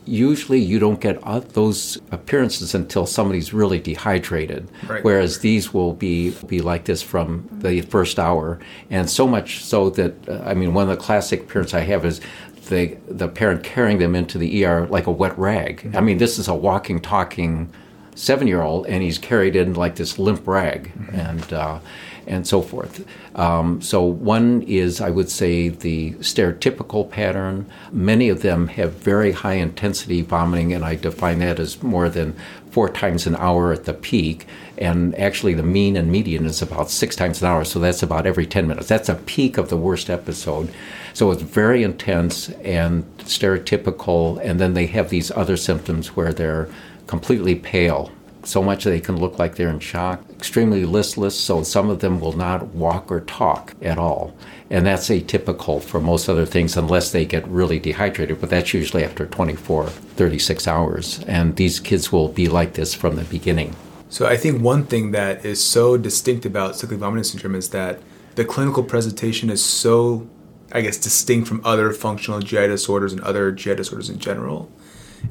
usually 0.05 0.59
you 0.59 0.79
don't 0.79 0.99
get 0.99 1.21
those 1.53 1.97
appearances 2.11 2.73
until 2.73 3.05
somebody's 3.05 3.53
really 3.53 3.79
dehydrated. 3.79 4.67
Right. 4.87 5.03
whereas 5.03 5.39
these 5.39 5.73
will 5.73 5.93
be 5.93 6.31
be 6.47 6.61
like 6.61 6.85
this 6.85 7.01
from 7.01 7.47
the 7.51 7.81
first 7.81 8.19
hour. 8.19 8.59
And 8.89 9.09
so 9.09 9.27
much 9.27 9.63
so 9.63 9.89
that 9.91 10.27
uh, 10.27 10.41
i 10.45 10.53
mean 10.53 10.73
one 10.73 10.89
of 10.89 10.97
the 10.97 11.03
classic 11.03 11.41
appearances 11.41 11.73
i 11.73 11.81
have 11.81 12.05
is 12.05 12.21
the 12.69 12.97
the 13.07 13.27
parent 13.27 13.63
carrying 13.63 13.99
them 13.99 14.15
into 14.15 14.37
the 14.37 14.65
er 14.65 14.87
like 14.89 15.07
a 15.07 15.11
wet 15.11 15.37
rag. 15.37 15.91
I 15.93 16.01
mean 16.01 16.17
this 16.17 16.39
is 16.39 16.47
a 16.47 16.55
walking 16.55 16.99
talking 16.99 17.71
seven 18.15 18.47
year 18.47 18.61
old 18.61 18.85
and 18.87 19.01
he's 19.03 19.17
carried 19.17 19.55
in 19.55 19.73
like 19.73 19.95
this 19.95 20.19
limp 20.19 20.47
rag 20.47 20.91
and 21.11 21.53
uh, 21.53 21.79
and 22.27 22.47
so 22.47 22.61
forth. 22.61 23.05
Um, 23.35 23.81
so 23.81 24.03
one 24.03 24.61
is, 24.63 25.01
I 25.01 25.09
would 25.09 25.29
say, 25.29 25.69
the 25.69 26.11
stereotypical 26.15 27.09
pattern. 27.09 27.65
Many 27.91 28.29
of 28.29 28.41
them 28.41 28.67
have 28.69 28.93
very 28.93 29.31
high 29.31 29.55
intensity 29.55 30.21
vomiting, 30.21 30.73
and 30.73 30.85
I 30.85 30.95
define 30.95 31.39
that 31.39 31.59
as 31.59 31.81
more 31.81 32.09
than 32.09 32.35
four 32.69 32.89
times 32.89 33.27
an 33.27 33.35
hour 33.35 33.73
at 33.73 33.85
the 33.85 33.93
peak. 33.93 34.45
And 34.77 35.17
actually, 35.19 35.53
the 35.53 35.63
mean 35.63 35.97
and 35.97 36.11
median 36.11 36.45
is 36.45 36.61
about 36.61 36.89
six 36.89 37.15
times 37.15 37.41
an 37.41 37.47
hour, 37.47 37.65
so 37.65 37.79
that's 37.79 38.03
about 38.03 38.25
every 38.25 38.45
10 38.45 38.67
minutes. 38.67 38.87
That's 38.87 39.09
a 39.09 39.15
peak 39.15 39.57
of 39.57 39.69
the 39.69 39.77
worst 39.77 40.09
episode. 40.09 40.71
So 41.13 41.31
it's 41.31 41.41
very 41.41 41.83
intense 41.83 42.49
and 42.49 43.05
stereotypical, 43.17 44.39
and 44.43 44.59
then 44.59 44.73
they 44.73 44.85
have 44.87 45.09
these 45.09 45.31
other 45.31 45.57
symptoms 45.57 46.15
where 46.15 46.33
they're 46.33 46.69
completely 47.07 47.55
pale 47.55 48.11
so 48.43 48.63
much 48.63 48.83
they 48.83 48.99
can 48.99 49.17
look 49.17 49.37
like 49.37 49.55
they're 49.55 49.69
in 49.69 49.79
shock, 49.79 50.23
extremely 50.31 50.85
listless, 50.85 51.39
so 51.39 51.63
some 51.63 51.89
of 51.89 51.99
them 51.99 52.19
will 52.19 52.33
not 52.33 52.67
walk 52.67 53.11
or 53.11 53.21
talk 53.21 53.73
at 53.81 53.97
all. 53.97 54.35
And 54.69 54.85
that's 54.85 55.09
atypical 55.09 55.81
for 55.81 55.99
most 55.99 56.29
other 56.29 56.45
things 56.45 56.77
unless 56.77 57.11
they 57.11 57.25
get 57.25 57.47
really 57.47 57.79
dehydrated, 57.79 58.39
but 58.39 58.49
that's 58.49 58.73
usually 58.73 59.03
after 59.03 59.25
24, 59.25 59.87
36 59.87 60.67
hours. 60.67 61.23
And 61.27 61.55
these 61.55 61.79
kids 61.79 62.11
will 62.11 62.29
be 62.29 62.47
like 62.47 62.73
this 62.73 62.93
from 62.93 63.15
the 63.15 63.23
beginning. 63.25 63.75
So 64.09 64.25
I 64.25 64.37
think 64.37 64.61
one 64.61 64.85
thing 64.85 65.11
that 65.11 65.45
is 65.45 65.63
so 65.63 65.97
distinct 65.97 66.45
about 66.45 66.75
cyclic 66.75 66.99
vomiting 66.99 67.23
syndrome 67.23 67.55
is 67.55 67.69
that 67.69 67.99
the 68.35 68.45
clinical 68.45 68.83
presentation 68.83 69.49
is 69.49 69.63
so, 69.63 70.27
I 70.71 70.81
guess, 70.81 70.97
distinct 70.97 71.47
from 71.47 71.61
other 71.63 71.91
functional 71.91 72.39
GI 72.39 72.67
disorders 72.67 73.13
and 73.13 73.21
other 73.21 73.51
GI 73.51 73.75
disorders 73.75 74.09
in 74.09 74.19
general. 74.19 74.71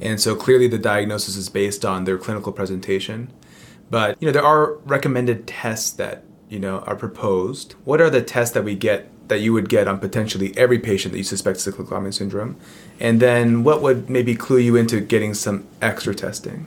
And 0.00 0.20
so 0.20 0.34
clearly 0.34 0.68
the 0.68 0.78
diagnosis 0.78 1.36
is 1.36 1.48
based 1.48 1.84
on 1.84 2.04
their 2.04 2.18
clinical 2.18 2.52
presentation. 2.52 3.32
But, 3.90 4.16
you 4.20 4.26
know, 4.26 4.32
there 4.32 4.44
are 4.44 4.74
recommended 4.78 5.46
tests 5.46 5.90
that, 5.92 6.24
you 6.48 6.58
know, 6.58 6.80
are 6.80 6.96
proposed. 6.96 7.72
What 7.84 8.00
are 8.00 8.10
the 8.10 8.22
tests 8.22 8.54
that 8.54 8.64
we 8.64 8.74
get 8.74 9.10
that 9.28 9.40
you 9.40 9.52
would 9.52 9.68
get 9.68 9.88
on 9.88 9.98
potentially 9.98 10.56
every 10.56 10.78
patient 10.78 11.12
that 11.12 11.18
you 11.18 11.24
suspect 11.24 11.60
cyclic 11.60 11.88
vomiting 11.88 12.12
syndrome? 12.12 12.56
And 13.00 13.20
then 13.20 13.64
what 13.64 13.82
would 13.82 14.08
maybe 14.08 14.34
clue 14.34 14.58
you 14.58 14.76
into 14.76 15.00
getting 15.00 15.34
some 15.34 15.66
extra 15.82 16.14
testing? 16.14 16.66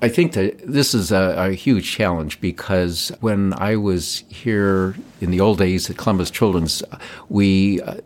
I 0.00 0.08
think 0.08 0.32
that 0.34 0.60
this 0.64 0.94
is 0.94 1.10
a, 1.10 1.34
a, 1.36 1.52
huge 1.52 1.90
challenge 1.90 2.40
because 2.40 3.10
when 3.20 3.52
I 3.54 3.74
was 3.74 4.22
here 4.28 4.94
in 5.20 5.32
the 5.32 5.40
old 5.40 5.58
days 5.58 5.90
at 5.90 5.96
Columbus 5.96 6.30
Children's, 6.30 6.84
we 7.28 7.82
uh, 7.82 7.96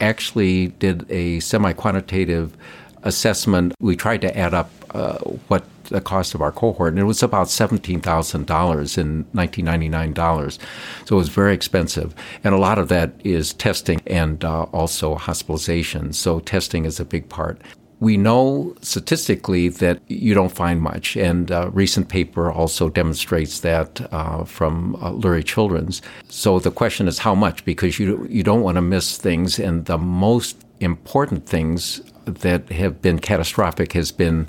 actually 0.00 0.68
did 0.68 1.10
a 1.10 1.40
semi 1.40 1.74
quantitative 1.74 2.56
assessment. 3.02 3.74
We 3.80 3.96
tried 3.96 4.20
to 4.22 4.36
add 4.36 4.54
up 4.54 4.70
uh, 4.94 5.18
what 5.48 5.64
the 5.84 6.00
cost 6.00 6.34
of 6.34 6.40
our 6.40 6.52
cohort, 6.52 6.92
and 6.92 7.00
it 7.00 7.04
was 7.04 7.22
about 7.22 7.50
seventeen 7.50 8.00
thousand 8.00 8.46
dollars 8.46 8.96
in 8.96 9.26
nineteen 9.32 9.64
ninety 9.64 9.88
nine 9.88 10.12
dollars. 10.12 10.58
So 11.04 11.16
it 11.16 11.18
was 11.18 11.28
very 11.28 11.54
expensive, 11.54 12.14
and 12.44 12.54
a 12.54 12.58
lot 12.58 12.78
of 12.78 12.88
that 12.88 13.12
is 13.24 13.52
testing 13.54 14.00
and 14.06 14.44
uh, 14.44 14.62
also 14.72 15.16
hospitalization. 15.16 16.12
So 16.12 16.40
testing 16.40 16.84
is 16.84 17.00
a 17.00 17.04
big 17.04 17.28
part. 17.28 17.60
We 17.98 18.16
know 18.16 18.74
statistically 18.80 19.68
that 19.68 20.00
you 20.08 20.32
don't 20.32 20.52
find 20.52 20.80
much, 20.80 21.16
and 21.16 21.50
a 21.50 21.68
recent 21.70 22.08
paper 22.08 22.50
also 22.50 22.88
demonstrates 22.88 23.60
that 23.60 24.00
uh, 24.12 24.44
from 24.44 24.94
uh, 24.96 25.12
Lurie 25.12 25.44
Children's. 25.44 26.00
So 26.28 26.58
the 26.60 26.70
question 26.70 27.08
is 27.08 27.18
how 27.18 27.34
much, 27.34 27.64
because 27.64 27.98
you 27.98 28.26
you 28.30 28.42
don't 28.42 28.62
want 28.62 28.76
to 28.76 28.82
miss 28.82 29.18
things, 29.18 29.58
and 29.58 29.84
the 29.84 29.98
most 29.98 30.56
important 30.80 31.46
things 31.46 32.00
that 32.24 32.70
have 32.70 33.02
been 33.02 33.18
catastrophic 33.18 33.92
has 33.92 34.12
been 34.12 34.46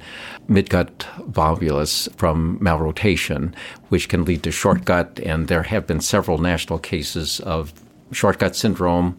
midgut 0.49 0.89
volvulus 1.31 2.13
from 2.15 2.59
malrotation, 2.59 3.53
which 3.89 4.09
can 4.09 4.25
lead 4.25 4.43
to 4.43 4.51
short 4.51 4.85
gut, 4.85 5.19
and 5.23 5.47
there 5.47 5.63
have 5.63 5.87
been 5.87 6.01
several 6.01 6.37
national 6.37 6.79
cases 6.79 7.39
of 7.41 7.73
short 8.11 8.39
gut 8.39 8.55
syndrome, 8.55 9.17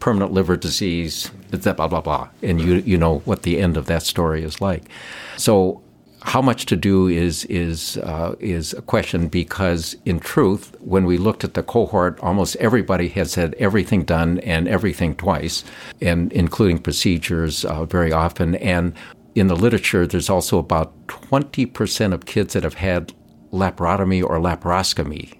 permanent 0.00 0.32
liver 0.32 0.56
disease, 0.56 1.30
blah 1.50 1.72
blah 1.72 2.00
blah, 2.00 2.28
and 2.42 2.60
you 2.60 2.76
you 2.76 2.96
know 2.96 3.18
what 3.20 3.42
the 3.42 3.58
end 3.58 3.76
of 3.76 3.86
that 3.86 4.02
story 4.02 4.42
is 4.42 4.60
like. 4.60 4.84
So 5.36 5.82
how 6.24 6.40
much 6.40 6.64
to 6.66 6.74
do 6.74 7.06
is 7.06 7.44
is 7.44 7.98
uh, 7.98 8.34
is 8.40 8.72
a 8.72 8.80
question 8.82 9.28
because 9.28 9.94
in 10.06 10.18
truth, 10.18 10.74
when 10.80 11.04
we 11.04 11.18
looked 11.18 11.44
at 11.44 11.52
the 11.52 11.62
cohort, 11.62 12.18
almost 12.20 12.56
everybody 12.56 13.08
has 13.08 13.34
had 13.34 13.54
everything 13.54 14.04
done 14.04 14.38
and 14.40 14.66
everything 14.66 15.14
twice, 15.16 15.64
and 16.00 16.32
including 16.32 16.78
procedures 16.78 17.64
uh, 17.66 17.84
very 17.84 18.10
often. 18.10 18.54
And 18.56 18.94
in 19.34 19.48
the 19.48 19.54
literature, 19.54 20.06
there's 20.06 20.30
also 20.30 20.58
about 20.58 20.92
twenty 21.08 21.66
percent 21.66 22.14
of 22.14 22.24
kids 22.24 22.54
that 22.54 22.62
have 22.62 22.74
had 22.74 23.12
laparotomy 23.52 24.22
or 24.24 24.38
laparoscopy, 24.38 25.36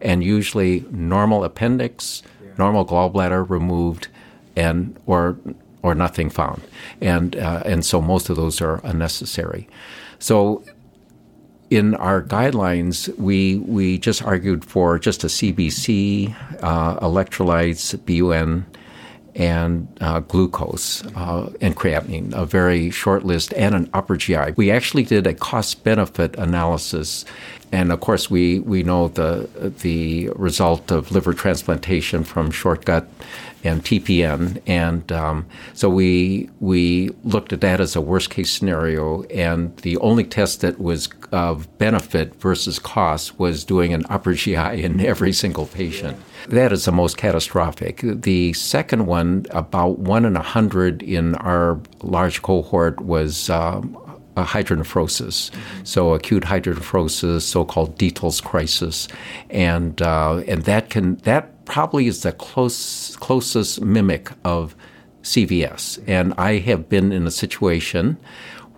and 0.00 0.24
usually 0.24 0.86
normal 0.90 1.44
appendix, 1.44 2.22
normal 2.56 2.86
gallbladder 2.86 3.48
removed, 3.48 4.08
and 4.56 4.98
or 5.04 5.36
or 5.82 5.94
nothing 5.94 6.30
found, 6.30 6.62
and 7.02 7.36
uh, 7.36 7.62
and 7.66 7.84
so 7.84 8.00
most 8.00 8.30
of 8.30 8.36
those 8.36 8.62
are 8.62 8.80
unnecessary. 8.82 9.68
So 10.22 10.62
in 11.68 11.96
our 11.96 12.22
guidelines, 12.22 13.12
we 13.18 13.56
we 13.56 13.98
just 13.98 14.22
argued 14.22 14.64
for 14.64 14.96
just 14.96 15.24
a 15.24 15.26
CBC, 15.26 16.32
uh, 16.62 17.00
electrolytes, 17.00 17.98
BUN, 18.06 18.64
and 19.34 19.88
uh, 20.00 20.20
glucose 20.20 21.04
uh, 21.16 21.50
and 21.60 21.74
creatinine, 21.74 22.32
a 22.34 22.46
very 22.46 22.90
short 22.90 23.24
list, 23.24 23.52
and 23.54 23.74
an 23.74 23.90
upper 23.94 24.16
GI. 24.16 24.52
We 24.54 24.70
actually 24.70 25.02
did 25.02 25.26
a 25.26 25.34
cost 25.34 25.82
benefit 25.82 26.36
analysis, 26.36 27.24
and 27.72 27.90
of 27.90 27.98
course, 27.98 28.30
we, 28.30 28.60
we 28.60 28.84
know 28.84 29.08
the 29.08 29.48
the 29.82 30.30
result 30.36 30.92
of 30.92 31.10
liver 31.10 31.34
transplantation 31.34 32.22
from 32.22 32.52
short 32.52 32.84
gut 32.84 33.08
and 33.64 33.84
TPN, 33.84 34.60
and 34.66 35.10
um, 35.12 35.46
so 35.74 35.88
we 35.88 36.50
we 36.60 37.10
looked 37.24 37.52
at 37.52 37.60
that 37.60 37.80
as 37.80 37.94
a 37.96 38.00
worst 38.00 38.30
case 38.30 38.50
scenario, 38.50 39.22
and 39.24 39.76
the 39.78 39.96
only 39.98 40.24
test 40.24 40.60
that 40.62 40.80
was 40.80 41.08
of 41.32 41.78
benefit 41.78 42.34
versus 42.36 42.78
cost 42.78 43.38
was 43.38 43.64
doing 43.64 43.94
an 43.94 44.04
upper 44.08 44.34
GI 44.34 44.56
in 44.84 45.00
every 45.00 45.32
single 45.32 45.66
patient. 45.66 46.16
That 46.48 46.72
is 46.72 46.84
the 46.84 46.92
most 46.92 47.16
catastrophic. 47.16 48.00
The 48.02 48.52
second 48.52 49.06
one, 49.06 49.46
about 49.50 49.98
one 49.98 50.24
in 50.24 50.36
a 50.36 50.42
hundred 50.42 51.02
in 51.02 51.36
our 51.36 51.80
large 52.02 52.42
cohort, 52.42 53.00
was 53.00 53.48
um, 53.48 53.96
hydronephrosis. 54.36 55.50
So 55.84 56.14
acute 56.14 56.44
hydronephrosis, 56.44 57.42
so-called 57.42 57.98
Dietl's 57.98 58.40
crisis, 58.40 59.08
and 59.50 60.00
uh, 60.02 60.38
and 60.48 60.64
that 60.64 60.90
can 60.90 61.16
that 61.18 61.61
probably 61.72 62.06
is 62.06 62.20
the 62.20 62.32
close 62.32 63.16
closest 63.16 63.80
mimic 63.80 64.30
of 64.44 64.76
CVS. 65.22 65.98
And 66.06 66.34
I 66.36 66.58
have 66.58 66.90
been 66.90 67.12
in 67.12 67.26
a 67.26 67.30
situation 67.30 68.18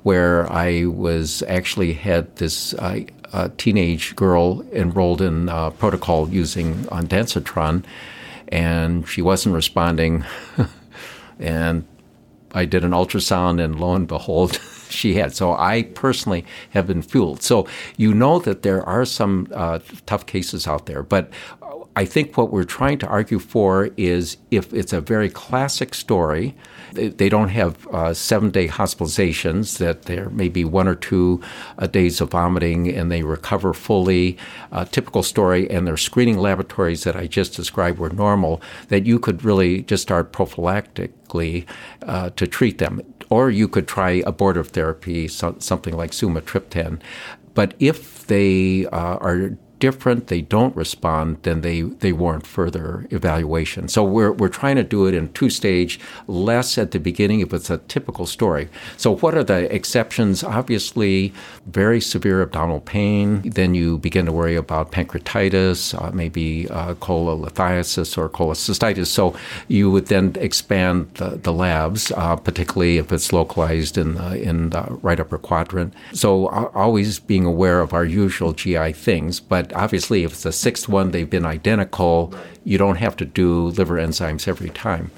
where 0.04 0.50
I 0.52 0.84
was 0.84 1.42
actually 1.48 1.94
had 1.94 2.36
this 2.36 2.72
uh, 2.74 3.00
uh, 3.32 3.48
teenage 3.58 4.14
girl 4.14 4.62
enrolled 4.72 5.20
in 5.20 5.48
uh, 5.48 5.70
protocol 5.70 6.28
using 6.28 6.88
on 6.90 7.08
ondansetron, 7.08 7.84
and 8.46 9.08
she 9.08 9.20
wasn't 9.22 9.56
responding. 9.56 10.24
and 11.40 11.84
I 12.52 12.64
did 12.64 12.84
an 12.84 12.92
ultrasound, 12.92 13.60
and 13.60 13.80
lo 13.80 13.96
and 13.96 14.06
behold, 14.06 14.60
she 14.88 15.14
had. 15.14 15.34
So 15.34 15.54
I 15.54 15.82
personally 15.82 16.44
have 16.70 16.86
been 16.86 17.02
fooled. 17.02 17.42
So 17.42 17.66
you 17.96 18.14
know 18.14 18.38
that 18.38 18.62
there 18.62 18.84
are 18.84 19.04
some 19.04 19.48
uh, 19.52 19.80
tough 20.06 20.26
cases 20.26 20.68
out 20.68 20.86
there, 20.86 21.02
but 21.02 21.32
I 21.96 22.04
think 22.04 22.36
what 22.36 22.50
we're 22.50 22.64
trying 22.64 22.98
to 22.98 23.06
argue 23.06 23.38
for 23.38 23.90
is 23.96 24.36
if 24.50 24.72
it's 24.72 24.92
a 24.92 25.00
very 25.00 25.30
classic 25.30 25.94
story, 25.94 26.56
they 26.92 27.28
don't 27.28 27.50
have 27.50 27.86
uh, 27.88 28.14
seven 28.14 28.50
day 28.50 28.66
hospitalizations, 28.66 29.78
that 29.78 30.02
there 30.02 30.28
may 30.30 30.48
be 30.48 30.64
one 30.64 30.88
or 30.88 30.96
two 30.96 31.40
uh, 31.78 31.86
days 31.86 32.20
of 32.20 32.30
vomiting 32.30 32.88
and 32.88 33.12
they 33.12 33.22
recover 33.22 33.72
fully, 33.72 34.36
uh, 34.72 34.84
typical 34.86 35.22
story, 35.22 35.70
and 35.70 35.86
their 35.86 35.96
screening 35.96 36.38
laboratories 36.38 37.04
that 37.04 37.14
I 37.14 37.28
just 37.28 37.54
described 37.54 37.98
were 37.98 38.10
normal, 38.10 38.60
that 38.88 39.06
you 39.06 39.20
could 39.20 39.44
really 39.44 39.82
just 39.82 40.02
start 40.02 40.32
prophylactically 40.32 41.64
uh, 42.02 42.30
to 42.30 42.46
treat 42.46 42.78
them. 42.78 43.02
Or 43.30 43.50
you 43.50 43.68
could 43.68 43.88
try 43.88 44.22
abortive 44.26 44.68
therapy, 44.68 45.28
so, 45.28 45.56
something 45.58 45.96
like 45.96 46.10
sumatriptan. 46.10 47.00
But 47.54 47.74
if 47.78 48.26
they 48.26 48.86
uh, 48.86 49.16
are 49.18 49.56
different, 49.78 50.28
they 50.28 50.40
don't 50.40 50.74
respond, 50.76 51.38
then 51.42 51.60
they, 51.60 51.82
they 51.82 52.12
warrant 52.12 52.46
further 52.46 53.06
evaluation. 53.10 53.88
So 53.88 54.04
we're, 54.04 54.32
we're 54.32 54.48
trying 54.48 54.76
to 54.76 54.82
do 54.82 55.06
it 55.06 55.14
in 55.14 55.32
two 55.32 55.50
stage, 55.50 56.00
less 56.26 56.78
at 56.78 56.90
the 56.92 56.98
beginning 56.98 57.40
if 57.40 57.52
it's 57.52 57.70
a 57.70 57.78
typical 57.78 58.26
story. 58.26 58.68
So 58.96 59.16
what 59.16 59.34
are 59.34 59.44
the 59.44 59.72
exceptions? 59.74 60.42
Obviously, 60.44 61.32
very 61.66 62.00
severe 62.00 62.42
abdominal 62.42 62.80
pain. 62.80 63.42
Then 63.42 63.74
you 63.74 63.98
begin 63.98 64.26
to 64.26 64.32
worry 64.32 64.56
about 64.56 64.92
pancreatitis, 64.92 66.00
uh, 66.00 66.10
maybe 66.12 66.68
uh, 66.70 66.94
cholelithiasis 66.94 68.16
or 68.16 68.28
cholecystitis. 68.28 69.06
So 69.06 69.34
you 69.68 69.90
would 69.90 70.06
then 70.06 70.36
expand 70.38 71.10
the, 71.14 71.30
the 71.36 71.52
labs, 71.52 72.12
uh, 72.12 72.36
particularly 72.36 72.98
if 72.98 73.12
it's 73.12 73.32
localized 73.32 73.98
in 73.98 74.14
the, 74.14 74.40
in 74.40 74.70
the 74.70 74.82
right 75.02 75.20
upper 75.20 75.38
quadrant. 75.38 75.94
So 76.12 76.48
always 76.74 77.18
being 77.18 77.44
aware 77.44 77.80
of 77.80 77.92
our 77.92 78.04
usual 78.04 78.52
GI 78.52 78.92
things, 78.92 79.40
but 79.40 79.73
obviously, 79.74 80.24
if 80.24 80.32
it's 80.32 80.42
the 80.42 80.52
sixth 80.52 80.88
one, 80.88 81.10
they've 81.10 81.28
been 81.28 81.46
identical. 81.46 82.34
You 82.64 82.78
don't 82.78 82.96
have 82.96 83.16
to 83.16 83.24
do 83.24 83.66
liver 83.68 83.96
enzymes 83.96 84.48
every 84.48 84.70
time. 84.70 85.10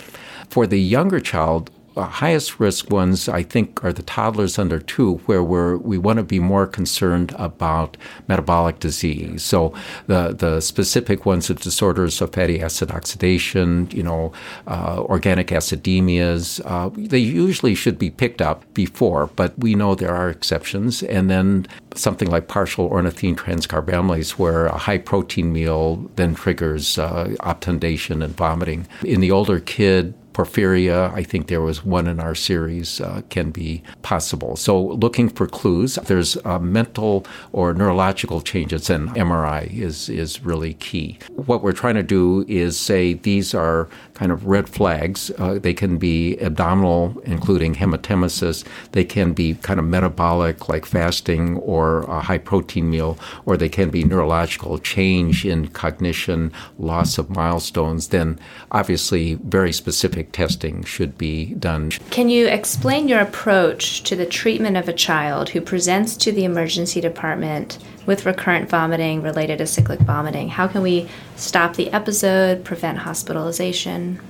For 0.48 0.66
the 0.66 0.80
younger 0.80 1.20
child, 1.20 1.70
highest 2.04 2.60
risk 2.60 2.90
ones, 2.90 3.28
I 3.28 3.42
think, 3.42 3.82
are 3.84 3.92
the 3.92 4.02
toddlers 4.02 4.58
under 4.58 4.78
two, 4.78 5.16
where 5.26 5.42
we're, 5.42 5.76
we 5.76 5.98
want 5.98 6.18
to 6.18 6.22
be 6.22 6.38
more 6.38 6.66
concerned 6.66 7.34
about 7.38 7.96
metabolic 8.28 8.80
disease. 8.80 9.42
So 9.42 9.72
the 10.06 10.34
the 10.36 10.60
specific 10.60 11.26
ones, 11.26 11.48
the 11.48 11.54
disorders 11.54 12.20
of 12.20 12.32
fatty 12.32 12.60
acid 12.60 12.90
oxidation, 12.90 13.88
you 13.92 14.02
know, 14.02 14.32
uh, 14.66 15.00
organic 15.00 15.48
acidemias, 15.48 16.60
uh, 16.64 16.90
they 16.94 17.18
usually 17.18 17.74
should 17.74 17.98
be 17.98 18.10
picked 18.10 18.42
up 18.42 18.62
before, 18.74 19.28
but 19.36 19.58
we 19.58 19.74
know 19.74 19.94
there 19.94 20.14
are 20.14 20.28
exceptions. 20.30 21.02
And 21.02 21.30
then 21.30 21.66
something 21.94 22.30
like 22.30 22.48
partial 22.48 22.90
ornithine 22.90 23.36
transcarbamylase, 23.36 24.32
where 24.32 24.66
a 24.66 24.78
high 24.78 24.98
protein 24.98 25.52
meal 25.52 25.96
then 26.16 26.34
triggers 26.34 26.98
uh, 26.98 27.34
obtundation 27.40 28.22
and 28.22 28.36
vomiting. 28.36 28.86
In 29.02 29.20
the 29.20 29.30
older 29.30 29.60
kid, 29.60 30.14
porphyria, 30.36 31.10
I 31.14 31.22
think 31.22 31.46
there 31.46 31.62
was 31.62 31.82
one 31.82 32.06
in 32.06 32.20
our 32.20 32.34
series, 32.34 33.00
uh, 33.00 33.22
can 33.30 33.50
be 33.50 33.82
possible. 34.02 34.54
So, 34.56 34.78
looking 34.78 35.30
for 35.30 35.46
clues, 35.46 35.94
there's 35.94 36.36
uh, 36.44 36.58
mental 36.58 37.26
or 37.52 37.72
neurological 37.72 38.42
changes, 38.42 38.90
and 38.90 39.08
MRI 39.10 39.72
is, 39.72 40.10
is 40.10 40.44
really 40.44 40.74
key. 40.74 41.18
What 41.30 41.62
we're 41.62 41.72
trying 41.72 41.94
to 41.94 42.02
do 42.02 42.44
is 42.48 42.78
say 42.78 43.14
these 43.14 43.54
are 43.54 43.88
kind 44.12 44.30
of 44.30 44.46
red 44.46 44.68
flags. 44.68 45.30
Uh, 45.38 45.58
they 45.58 45.72
can 45.72 45.96
be 45.96 46.36
abdominal, 46.40 47.18
including 47.24 47.74
hematemesis, 47.74 48.62
they 48.92 49.04
can 49.04 49.32
be 49.32 49.54
kind 49.54 49.80
of 49.80 49.86
metabolic, 49.86 50.68
like 50.68 50.84
fasting 50.84 51.56
or 51.58 52.02
a 52.02 52.20
high 52.20 52.38
protein 52.38 52.90
meal, 52.90 53.18
or 53.46 53.56
they 53.56 53.70
can 53.70 53.88
be 53.88 54.04
neurological 54.04 54.78
change 54.78 55.46
in 55.46 55.68
cognition, 55.68 56.52
loss 56.78 57.16
of 57.16 57.30
milestones. 57.30 58.08
Then, 58.08 58.38
obviously, 58.70 59.34
very 59.34 59.72
specific 59.72 60.25
testing 60.32 60.84
should 60.84 61.16
be 61.18 61.54
done. 61.54 61.90
Can 62.10 62.28
you 62.28 62.46
explain 62.46 63.08
your 63.08 63.20
approach 63.20 64.02
to 64.04 64.16
the 64.16 64.26
treatment 64.26 64.76
of 64.76 64.88
a 64.88 64.92
child 64.92 65.50
who 65.50 65.60
presents 65.60 66.16
to 66.18 66.32
the 66.32 66.44
emergency 66.44 67.00
department 67.00 67.78
with 68.06 68.26
recurrent 68.26 68.68
vomiting 68.68 69.22
related 69.22 69.58
to 69.58 69.66
cyclic 69.66 70.00
vomiting? 70.00 70.48
How 70.48 70.68
can 70.68 70.82
we 70.82 71.08
stop 71.36 71.76
the 71.76 71.90
episode, 71.92 72.64
prevent 72.64 72.98
hospitalization? 72.98 74.20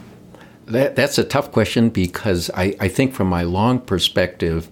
That, 0.67 0.97
that's 0.97 1.19
a 1.19 1.25
tough 1.25 1.53
question 1.53 1.91
because 1.91 2.51
I, 2.55 2.75
I 2.81 2.89
think, 2.89 3.15
from 3.15 3.29
my 3.29 3.43
long 3.43 3.81
perspective, 3.81 4.69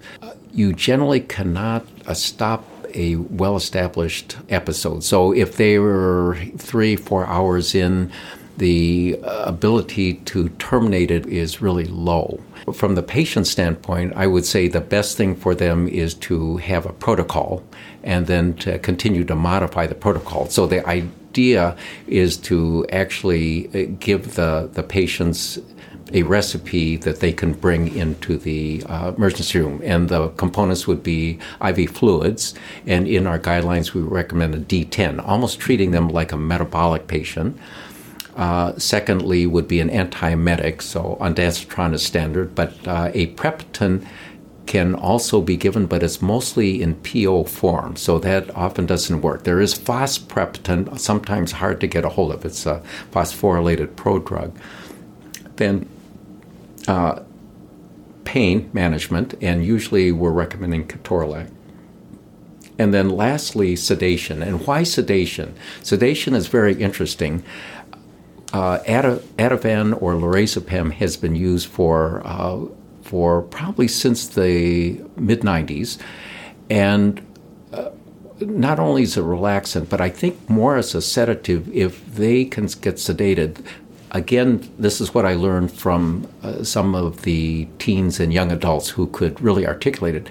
you 0.53 0.73
generally 0.73 1.21
cannot 1.21 1.87
uh, 2.07 2.15
stop 2.15 2.65
a 2.95 3.17
well 3.17 3.57
established 3.57 4.37
episode. 4.49 5.05
So 5.05 5.33
if 5.33 5.57
they 5.57 5.79
were 5.79 6.39
three, 6.57 6.97
four 6.97 7.27
hours 7.27 7.75
in, 7.75 8.11
the 8.57 9.19
ability 9.23 10.15
to 10.15 10.49
terminate 10.51 11.11
it 11.11 11.27
is 11.27 11.61
really 11.61 11.85
low. 11.85 12.41
From 12.73 12.95
the 12.95 13.03
patient 13.03 13.47
standpoint, 13.47 14.13
I 14.17 14.27
would 14.27 14.47
say 14.47 14.69
the 14.69 14.81
best 14.81 15.17
thing 15.17 15.35
for 15.37 15.55
them 15.55 15.89
is 15.89 16.15
to 16.15 16.59
have 16.59 16.87
a 16.87 16.93
protocol 16.93 17.63
and 18.03 18.27
then 18.27 18.55
to 18.55 18.79
continue 18.79 19.25
to 19.25 19.35
modify 19.35 19.87
the 19.87 19.95
protocol. 19.95 20.49
So 20.49 20.67
the 20.67 20.87
idea 20.87 21.77
is 22.07 22.37
to 22.39 22.87
actually 22.91 23.69
uh, 23.69 23.93
give 23.99 24.35
the, 24.35 24.71
the 24.73 24.83
patients 24.83 25.59
a 26.13 26.23
recipe 26.23 26.97
that 26.97 27.21
they 27.21 27.33
can 27.33 27.53
bring 27.53 27.95
into 27.97 28.37
the 28.37 28.83
uh, 28.87 29.13
emergency 29.17 29.59
room. 29.59 29.81
And 29.83 30.09
the 30.09 30.29
components 30.31 30.87
would 30.87 31.03
be 31.03 31.39
IV 31.65 31.91
fluids. 31.91 32.55
And 32.87 33.09
in 33.09 33.27
our 33.27 33.39
guidelines, 33.39 33.95
we 33.95 34.03
recommend 34.03 34.55
a 34.55 34.61
D10, 34.61 35.27
almost 35.27 35.59
treating 35.59 35.91
them 35.91 36.09
like 36.09 36.31
a 36.33 36.37
metabolic 36.37 37.09
patient. 37.09 37.59
Uh, 38.37 38.77
secondly, 38.77 39.47
would 39.47 39.69
be 39.69 39.79
an 39.79 39.89
antiemetic, 39.89 40.83
so 40.83 41.17
ondansetron 41.21 41.95
is 41.95 42.03
standard, 42.03 42.55
but 42.55 42.73
uh, 42.87 43.11
aprepitant 43.15 44.05
can 44.67 44.95
also 44.95 45.41
be 45.41 45.57
given, 45.57 45.87
but 45.87 46.03
it's 46.03 46.21
mostly 46.21 46.83
in 46.83 46.95
PO 46.97 47.45
form, 47.45 47.97
so 47.97 48.19
that 48.19 48.55
often 48.57 48.87
doesn't 48.87 49.21
work. 49.21 49.45
There 49.45 49.61
is 49.61 49.75
fosaprepitant, 49.75 50.99
sometimes 50.99 51.53
hard 51.53 51.81
to 51.81 51.87
get 51.87 52.05
a 52.05 52.09
hold 52.09 52.33
of. 52.33 52.45
It's 52.45 52.67
a 52.67 52.83
phosphorylated 53.13 53.89
prodrug. 53.95 54.53
Then 55.57 55.89
uh, 56.89 57.21
pain 58.25 58.71
management, 58.73 59.35
and 59.41 59.65
usually 59.65 60.11
we're 60.11 60.31
recommending 60.31 60.89
ketorolac. 60.89 61.51
And 62.79 62.93
then 62.93 63.09
lastly, 63.11 63.77
sedation. 63.77 64.43
And 64.43 64.67
why 64.67 64.83
sedation? 64.83 65.55
Sedation 65.83 66.35
is 66.35 66.49
very 66.49 66.75
interesting 66.75 67.45
uh, 68.55 68.79
Ativan 68.85 70.01
or 70.01 70.15
lorazepam 70.15 70.93
has 70.93 71.17
been 71.17 71.35
used 71.35 71.69
for 71.69 72.23
uh, 72.25 72.61
for 73.03 73.43
probably 73.43 73.89
since 73.89 74.29
the 74.29 75.03
mid 75.17 75.41
90s, 75.41 75.99
and 76.71 77.21
uh, 77.73 77.91
not 78.41 78.79
only 78.79 79.03
as 79.03 79.17
a 79.17 79.23
relaxant, 79.23 79.89
but 79.89 80.01
I 80.01 80.09
think 80.09 80.49
more 80.49 80.77
as 80.77 80.95
a 80.95 81.03
sedative 81.03 81.69
if 81.75 82.07
they 82.15 82.45
can 82.45 82.67
get 82.67 82.95
sedated. 82.95 83.65
Again, 84.13 84.73
this 84.79 85.01
is 85.01 85.13
what 85.13 85.27
I 85.27 85.35
learned 85.35 85.73
from 85.73 86.29
uh, 86.45 86.63
some 86.63 86.95
of 86.95 87.23
the 87.23 87.67
teens 87.81 88.21
and 88.21 88.33
young 88.33 88.53
adults 88.53 88.91
who 88.91 89.09
could 89.09 89.41
really 89.41 89.67
articulate 89.67 90.15
it. 90.15 90.29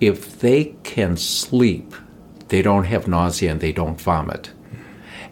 If 0.00 0.40
they 0.40 0.74
can 0.82 1.18
sleep, 1.18 1.94
they 2.48 2.62
don't 2.62 2.84
have 2.84 3.06
nausea 3.06 3.50
and 3.50 3.60
they 3.60 3.72
don't 3.72 4.00
vomit 4.00 4.52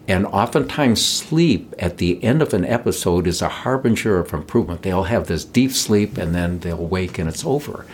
and 0.07 0.25
oftentimes, 0.27 1.03
sleep 1.03 1.73
at 1.79 1.97
the 1.97 2.23
end 2.23 2.41
of 2.41 2.53
an 2.53 2.65
episode 2.65 3.25
is 3.27 3.41
a 3.41 3.49
harbinger 3.49 4.19
of 4.19 4.33
improvement. 4.33 4.83
They'll 4.83 5.03
have 5.03 5.27
this 5.27 5.43
deep 5.45 5.71
sleep 5.71 6.17
and 6.17 6.35
then 6.35 6.59
they'll 6.59 6.77
wake 6.77 7.17
and 7.17 7.27
it's 7.27 7.45
over. 7.45 7.85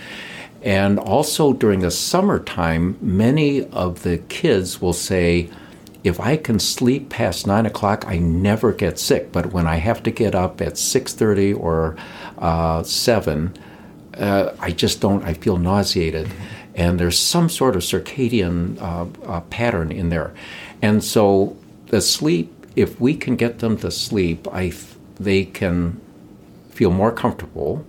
And 0.62 1.00
also 1.00 1.54
during 1.54 1.80
the 1.80 1.90
summertime, 1.90 2.98
many 3.02 3.66
of 3.66 4.04
the 4.04 4.18
kids 4.18 4.82
will 4.82 4.94
say, 4.94 5.50
if 6.04 6.20
I 6.20 6.36
can 6.36 6.60
sleep 6.60 7.10
past 7.10 7.48
nine 7.48 7.66
o'clock, 7.66 8.06
I 8.08 8.18
never 8.18 8.74
get 8.74 9.00
sick. 9.00 9.32
But 9.32 9.54
when 9.54 9.66
I 9.66 9.76
have 9.76 10.04
to 10.04 10.12
get 10.12 10.36
up 10.36 10.60
at 10.62 10.78
six 10.78 11.14
thirty 11.14 11.54
or 11.54 11.96
uh, 12.38 12.84
seven, 12.84 13.54
uh, 14.18 14.52
I 14.60 14.72
just 14.72 15.00
don't. 15.00 15.24
I 15.24 15.34
feel 15.34 15.58
nauseated. 15.58 16.28
and 16.76 17.00
there's 17.00 17.18
some 17.18 17.50
sort 17.50 17.76
of 17.76 17.82
circadian 17.82 18.82
uh, 18.82 19.06
uh, 19.28 19.42
pattern 19.42 19.92
in 19.92 20.10
there. 20.10 20.34
And 20.82 21.04
so 21.04 21.58
the 21.92 22.02
sleep, 22.02 22.66
if 22.76 23.00
we 23.00 23.16
can 23.16 23.36
get 23.36 23.60
them 23.60 23.78
to 23.78 23.92
sleep, 23.92 24.48
I 24.52 24.74
they 25.20 25.46
can 25.46 26.02
feel 26.70 26.90
more 26.90 27.12
comfortable. 27.12 27.86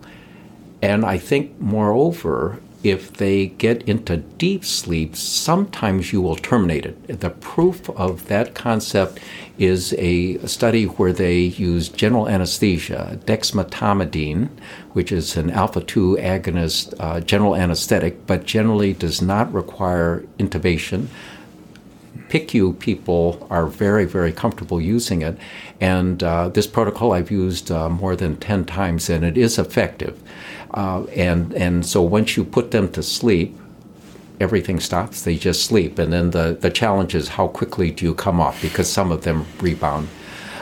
And 0.82 1.04
I 1.06 1.16
think, 1.16 1.58
moreover, 1.60 2.58
if 2.82 3.12
they 3.12 3.46
get 3.46 3.82
into 3.82 4.16
deep 4.16 4.64
sleep, 4.64 5.14
sometimes 5.14 6.12
you 6.12 6.20
will 6.20 6.34
terminate 6.34 6.84
it. 6.84 7.20
The 7.20 7.30
proof 7.30 7.88
of 7.90 8.26
that 8.26 8.56
concept 8.56 9.20
is 9.56 9.94
a 9.98 10.38
study 10.48 10.84
where 10.86 11.12
they 11.12 11.38
use 11.38 11.88
general 11.88 12.28
anesthesia, 12.28 13.20
dexmedetomidine, 13.24 14.48
which 14.94 15.12
is 15.12 15.36
an 15.36 15.50
alpha 15.50 15.80
2 15.80 16.18
agonist 16.20 16.92
uh, 16.98 17.20
general 17.20 17.54
anesthetic, 17.54 18.26
but 18.26 18.44
generally 18.46 18.92
does 18.92 19.22
not 19.22 19.54
require 19.54 20.24
intubation. 20.40 21.06
PICU 22.32 22.78
people 22.78 23.46
are 23.50 23.66
very, 23.66 24.06
very 24.06 24.32
comfortable 24.32 24.80
using 24.80 25.20
it. 25.20 25.36
And 25.82 26.22
uh, 26.22 26.48
this 26.48 26.66
protocol 26.66 27.12
I've 27.12 27.30
used 27.30 27.70
uh, 27.70 27.90
more 27.90 28.16
than 28.16 28.36
10 28.38 28.64
times, 28.64 29.10
and 29.10 29.22
it 29.22 29.36
is 29.36 29.58
effective. 29.58 30.18
Uh, 30.72 31.04
and, 31.14 31.52
and 31.52 31.84
so 31.84 32.00
once 32.00 32.34
you 32.34 32.44
put 32.44 32.70
them 32.70 32.90
to 32.92 33.02
sleep, 33.02 33.54
everything 34.40 34.80
stops. 34.80 35.20
They 35.20 35.36
just 35.36 35.66
sleep. 35.66 35.98
And 35.98 36.10
then 36.10 36.30
the, 36.30 36.56
the 36.58 36.70
challenge 36.70 37.14
is 37.14 37.28
how 37.28 37.48
quickly 37.48 37.90
do 37.90 38.06
you 38.06 38.14
come 38.14 38.40
off 38.40 38.62
because 38.62 38.90
some 38.90 39.12
of 39.12 39.24
them 39.24 39.44
rebound 39.60 40.08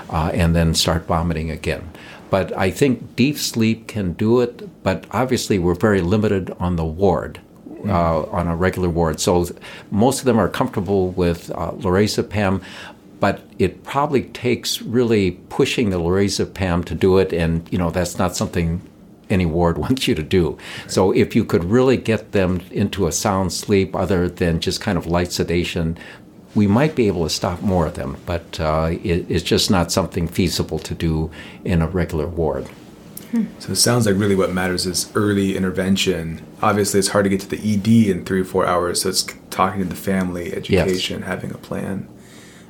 uh, 0.09 0.33
and 0.35 0.57
then 0.57 0.75
start 0.75 1.07
vomiting 1.07 1.53
again. 1.53 1.89
But 2.31 2.53
I 2.59 2.73
think 2.73 3.15
deep 3.15 3.39
sleep 3.39 3.87
can 3.87 4.15
do 4.15 4.41
it, 4.41 4.83
but 4.83 5.05
obviously 5.13 5.61
we're 5.61 5.75
very 5.75 6.01
limited 6.01 6.51
on 6.59 6.75
the 6.75 6.85
ward. 6.85 7.41
Uh, 7.89 8.25
on 8.31 8.47
a 8.47 8.55
regular 8.55 8.91
ward. 8.91 9.21
So 9.21 9.47
most 9.91 10.19
of 10.19 10.27
them 10.27 10.39
are 10.39 10.51
comfortable 10.51 11.13
with 11.13 11.51
uh, 11.53 11.71
lorazepam, 11.73 12.63
but 13.21 13.43
it 13.59 13.85
probably 13.85 14.25
takes 14.25 14.83
really 14.83 15.33
pushing 15.49 15.89
the 15.89 15.99
lorazepam 15.99 16.85
to 16.85 16.95
do 16.95 17.17
it, 17.17 17.33
and 17.33 17.67
you 17.73 17.79
know 17.79 17.91
that's 17.91 18.19
not 18.19 18.37
something 18.37 18.83
any 19.31 19.47
ward 19.47 19.79
wants 19.85 20.07
you 20.09 20.15
to 20.15 20.23
do. 20.23 20.59
So 20.89 21.13
if 21.13 21.35
you 21.35 21.45
could 21.45 21.65
really 21.65 21.97
get 21.97 22.33
them 22.33 22.61
into 22.71 23.07
a 23.07 23.13
sound 23.13 23.53
sleep 23.53 23.97
other 23.97 24.29
than 24.29 24.61
just 24.61 24.81
kind 24.81 24.99
of 24.99 25.07
light 25.07 25.33
sedation, 25.33 25.97
we 26.55 26.67
might 26.67 26.95
be 26.97 27.07
able 27.07 27.25
to 27.25 27.31
stop 27.31 27.63
more 27.63 27.87
of 27.87 27.95
them, 27.95 28.17
but 28.27 28.59
uh, 28.59 28.91
it, 28.91 29.25
it's 29.31 29.45
just 29.45 29.71
not 29.71 29.93
something 29.93 30.27
feasible 30.27 30.81
to 30.81 30.95
do 30.95 31.31
in 31.65 31.81
a 31.81 31.87
regular 31.87 32.27
ward. 32.27 32.69
So 33.59 33.73
it 33.73 33.77
sounds 33.77 34.07
like 34.07 34.17
really 34.17 34.35
what 34.35 34.53
matters 34.53 34.87
is 34.87 35.11
early 35.15 35.57
intervention. 35.57 36.45
Obviously, 36.63 36.99
it's 36.99 37.09
hard 37.09 37.25
to 37.25 37.29
get 37.29 37.41
to 37.41 37.49
the 37.49 37.59
ED 37.59 38.11
in 38.11 38.25
three 38.25 38.41
or 38.41 38.45
four 38.45 38.67
hours, 38.67 39.03
so 39.03 39.09
it's 39.09 39.25
talking 39.51 39.83
to 39.83 39.89
the 39.89 39.95
family, 39.95 40.53
education, 40.53 41.21
yes. 41.21 41.29
having 41.29 41.51
a 41.53 41.59
plan. 41.59 42.09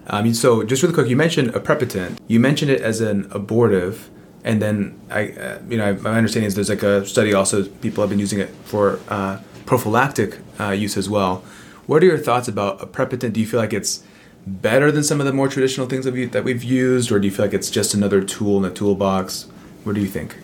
Um, 0.06 0.34
so 0.34 0.64
just 0.64 0.82
really 0.82 0.94
quick, 0.94 1.08
you 1.08 1.16
mentioned 1.16 1.54
aprepitant. 1.54 2.18
You 2.26 2.40
mentioned 2.40 2.70
it 2.70 2.80
as 2.80 3.00
an 3.00 3.28
abortive 3.30 4.10
and 4.44 4.62
then 4.62 4.98
I, 5.10 5.32
uh, 5.32 5.58
you 5.68 5.76
know, 5.76 5.94
my 5.94 6.16
understanding 6.16 6.46
is 6.46 6.54
there's 6.54 6.70
like 6.70 6.82
a 6.82 7.04
study 7.06 7.34
also 7.34 7.64
people 7.64 8.02
have 8.02 8.10
been 8.10 8.18
using 8.18 8.40
it 8.40 8.48
for 8.64 8.98
uh, 9.08 9.40
prophylactic 9.66 10.38
uh, 10.58 10.70
use 10.70 10.96
as 10.96 11.08
well. 11.08 11.44
What 11.86 12.02
are 12.02 12.06
your 12.06 12.18
thoughts 12.18 12.48
about 12.48 12.80
aprepitant? 12.80 13.34
Do 13.34 13.40
you 13.40 13.46
feel 13.46 13.60
like 13.60 13.72
it's 13.72 14.02
better 14.46 14.90
than 14.90 15.02
some 15.02 15.20
of 15.20 15.26
the 15.26 15.32
more 15.32 15.48
traditional 15.48 15.86
things 15.86 16.04
that, 16.04 16.14
we, 16.14 16.24
that 16.26 16.44
we've 16.44 16.64
used, 16.64 17.12
or 17.12 17.18
do 17.18 17.26
you 17.26 17.32
feel 17.32 17.44
like 17.44 17.54
it's 17.54 17.70
just 17.70 17.92
another 17.92 18.22
tool 18.22 18.56
in 18.56 18.62
the 18.62 18.70
toolbox? 18.70 19.46
What 19.84 19.94
do 19.94 20.00
you 20.00 20.06
think? 20.06 20.36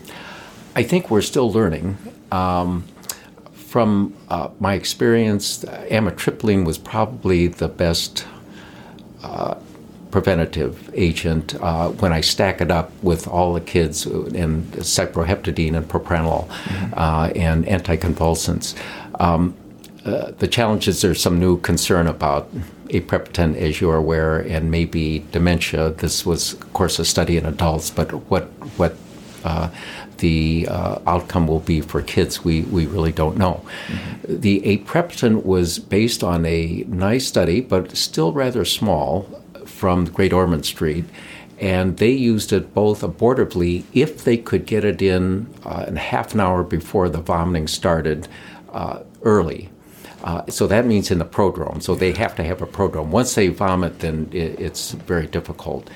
I 0.76 0.82
think 0.82 1.10
we're 1.10 1.22
still 1.22 1.50
learning. 1.50 1.96
Um, 2.30 2.84
from 3.54 4.14
uh, 4.28 4.50
my 4.60 4.74
experience, 4.74 5.64
amitriptyline 5.64 6.66
was 6.66 6.76
probably 6.76 7.48
the 7.48 7.68
best 7.68 8.26
uh, 9.22 9.54
preventative 10.10 10.90
agent 10.94 11.54
uh, 11.62 11.88
when 11.88 12.12
I 12.12 12.20
stack 12.20 12.60
it 12.60 12.70
up 12.70 12.92
with 13.02 13.26
all 13.26 13.54
the 13.54 13.60
kids 13.60 14.04
and 14.04 14.70
cyproheptadine 14.74 15.74
and 15.74 15.88
propranolol 15.88 16.46
mm-hmm. 16.46 16.94
uh, 16.94 17.28
and 17.34 17.64
anticonvulsants. 17.64 18.76
Um, 19.18 19.56
uh, 20.04 20.32
the 20.38 20.46
challenge 20.46 20.88
is 20.88 21.00
there's 21.00 21.22
some 21.22 21.40
new 21.40 21.58
concern 21.60 22.06
about 22.06 22.50
aprepitant, 22.92 23.56
as 23.56 23.80
you're 23.80 23.96
aware, 23.96 24.38
and 24.40 24.70
maybe 24.70 25.24
dementia. 25.32 25.90
This 25.90 26.26
was, 26.26 26.52
of 26.52 26.72
course, 26.74 26.98
a 26.98 27.04
study 27.04 27.38
in 27.38 27.46
adults, 27.46 27.90
but 27.90 28.12
what 28.30 28.44
what 28.76 28.94
uh, 29.44 29.70
the 30.18 30.66
uh, 30.68 30.98
outcome 31.06 31.46
will 31.46 31.60
be 31.60 31.80
for 31.80 32.02
kids, 32.02 32.44
we, 32.44 32.62
we 32.62 32.86
really 32.86 33.12
don't 33.12 33.36
know. 33.36 33.64
Mm-hmm. 33.88 34.40
The 34.40 34.78
aprepitant 34.78 35.44
was 35.46 35.78
based 35.78 36.24
on 36.24 36.44
a 36.46 36.84
nice 36.88 37.26
study, 37.26 37.60
but 37.60 37.96
still 37.96 38.32
rather 38.32 38.64
small, 38.64 39.28
from 39.66 40.06
Great 40.06 40.32
Ormond 40.32 40.64
Street, 40.64 41.04
and 41.58 41.98
they 41.98 42.10
used 42.10 42.52
it 42.52 42.74
both 42.74 43.02
abortively 43.02 43.84
if 43.92 44.24
they 44.24 44.36
could 44.36 44.66
get 44.66 44.84
it 44.84 45.02
in 45.02 45.46
uh, 45.64 45.84
in 45.86 45.96
half 45.96 46.34
an 46.34 46.40
hour 46.40 46.62
before 46.62 47.08
the 47.08 47.20
vomiting 47.20 47.68
started 47.68 48.28
uh, 48.72 49.00
early. 49.22 49.70
Uh, 50.24 50.44
so 50.48 50.66
that 50.66 50.86
means 50.86 51.10
in 51.10 51.18
the 51.18 51.24
prodrome. 51.24 51.82
So 51.82 51.94
they 51.94 52.12
have 52.12 52.34
to 52.36 52.42
have 52.44 52.62
a 52.62 52.66
prodrome. 52.66 53.08
Once 53.08 53.34
they 53.34 53.48
vomit, 53.48 54.00
then 54.00 54.28
it, 54.32 54.58
it's 54.58 54.92
very 54.92 55.26
difficult. 55.26 55.88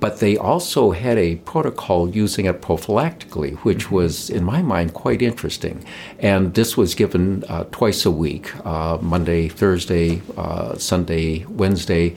But 0.00 0.20
they 0.20 0.36
also 0.36 0.92
had 0.92 1.18
a 1.18 1.36
protocol 1.36 2.08
using 2.08 2.46
it 2.46 2.62
prophylactically, 2.62 3.56
which 3.58 3.84
mm-hmm. 3.84 3.94
was, 3.94 4.30
in 4.30 4.44
my 4.44 4.62
mind, 4.62 4.94
quite 4.94 5.20
interesting. 5.20 5.84
And 6.18 6.54
this 6.54 6.76
was 6.76 6.94
given 6.94 7.44
uh, 7.48 7.64
twice 7.70 8.06
a 8.06 8.10
week 8.10 8.50
uh, 8.66 8.98
Monday, 9.00 9.48
Thursday, 9.48 10.22
uh, 10.36 10.76
Sunday, 10.76 11.44
Wednesday 11.44 12.16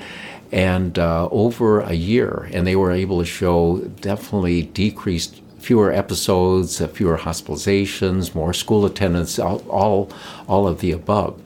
and 0.53 0.99
uh, 0.99 1.27
over 1.31 1.81
a 1.81 1.93
year, 1.93 2.47
and 2.53 2.67
they 2.67 2.75
were 2.75 2.91
able 2.91 3.17
to 3.17 3.25
show 3.25 3.79
definitely 4.01 4.61
decreased 4.61 5.41
fewer 5.57 5.91
episodes, 5.91 6.79
uh, 6.79 6.87
fewer 6.87 7.17
hospitalizations, 7.17 8.35
more 8.35 8.53
school 8.53 8.85
attendance, 8.85 9.39
all, 9.39 9.67
all, 9.67 10.11
all 10.47 10.67
of 10.67 10.79
the 10.79 10.91
above. 10.91 11.41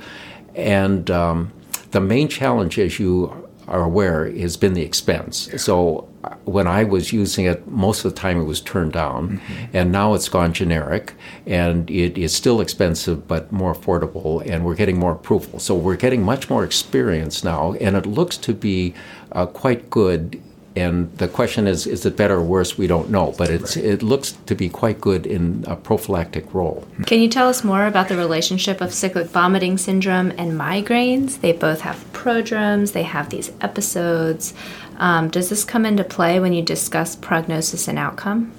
And 0.55 1.09
um, 1.09 1.53
the 1.91 2.01
main 2.01 2.27
challenge, 2.27 2.77
as 2.77 2.99
you 2.99 3.47
are 3.67 3.83
aware, 3.83 4.29
has 4.29 4.57
been 4.57 4.73
the 4.73 4.81
expense. 4.81 5.49
So 5.55 6.09
when 6.45 6.67
I 6.67 6.83
was 6.83 7.11
using 7.11 7.45
it, 7.45 7.67
most 7.67 8.05
of 8.05 8.13
the 8.13 8.19
time 8.19 8.39
it 8.39 8.45
was 8.45 8.61
turned 8.61 8.93
down, 8.93 9.39
mm-hmm. 9.39 9.77
and 9.77 9.91
now 9.91 10.13
it's 10.13 10.29
gone 10.29 10.53
generic, 10.53 11.13
and 11.45 11.89
it 11.89 12.17
is 12.17 12.33
still 12.33 12.61
expensive 12.61 13.27
but 13.27 13.51
more 13.51 13.73
affordable, 13.73 14.45
and 14.49 14.65
we're 14.65 14.75
getting 14.75 14.97
more 14.97 15.13
approval. 15.13 15.59
So 15.59 15.75
we're 15.75 15.95
getting 15.95 16.23
much 16.23 16.49
more 16.49 16.63
experience 16.63 17.43
now, 17.43 17.73
and 17.73 17.95
it 17.95 18.05
looks 18.05 18.37
to 18.37 18.53
be 18.53 18.93
uh, 19.31 19.45
quite 19.45 19.89
good 19.89 20.41
and 20.77 21.11
the 21.17 21.27
question 21.27 21.65
is, 21.65 21.87
is 21.87 22.05
it 22.05 22.15
better 22.15 22.35
or 22.35 22.43
worse? 22.43 22.77
We 22.77 22.85
don't 22.85 23.09
know, 23.09 23.33
but 23.35 23.49
it's, 23.49 23.75
right. 23.75 23.85
it 23.85 24.03
looks 24.03 24.33
to 24.45 24.53
be 24.53 24.69
quite 24.69 25.01
good 25.01 25.25
in 25.25 25.65
a 25.65 25.75
prophylactic 25.75 26.53
role. 26.53 26.87
Can 27.07 27.19
you 27.19 27.27
tell 27.27 27.49
us 27.49 27.63
more 27.63 27.87
about 27.87 28.09
the 28.09 28.15
relationship 28.15 28.79
of 28.79 28.93
cyclic 28.93 29.27
vomiting 29.27 29.79
syndrome 29.79 30.31
and 30.37 30.51
migraines? 30.51 31.41
They 31.41 31.51
both 31.51 31.81
have 31.81 32.05
prodromes, 32.13 32.91
they 32.91 33.01
have 33.01 33.31
these 33.31 33.51
episodes. 33.59 34.53
Um, 34.97 35.29
does 35.29 35.49
this 35.49 35.63
come 35.63 35.85
into 35.85 36.03
play 36.03 36.39
when 36.39 36.53
you 36.53 36.61
discuss 36.61 37.15
prognosis 37.15 37.87
and 37.87 37.99
outcome? 37.99 38.51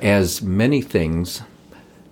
As 0.00 0.40
many 0.42 0.80
things, 0.80 1.42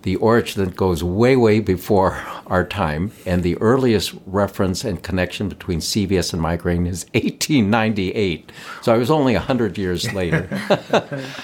the 0.08 0.16
origin 0.16 0.64
that 0.64 0.74
goes 0.74 1.04
way, 1.04 1.36
way 1.36 1.60
before 1.60 2.12
our 2.46 2.64
time, 2.64 3.12
and 3.26 3.42
the 3.42 3.58
earliest 3.58 4.14
reference 4.24 4.82
and 4.82 5.02
connection 5.02 5.50
between 5.50 5.80
CVS 5.80 6.32
and 6.32 6.40
migraine 6.40 6.86
is 6.86 7.04
1898. 7.12 8.50
So 8.80 8.94
I 8.94 8.96
was 8.96 9.10
only 9.10 9.34
100 9.34 9.76
years 9.76 10.10
later. 10.14 10.48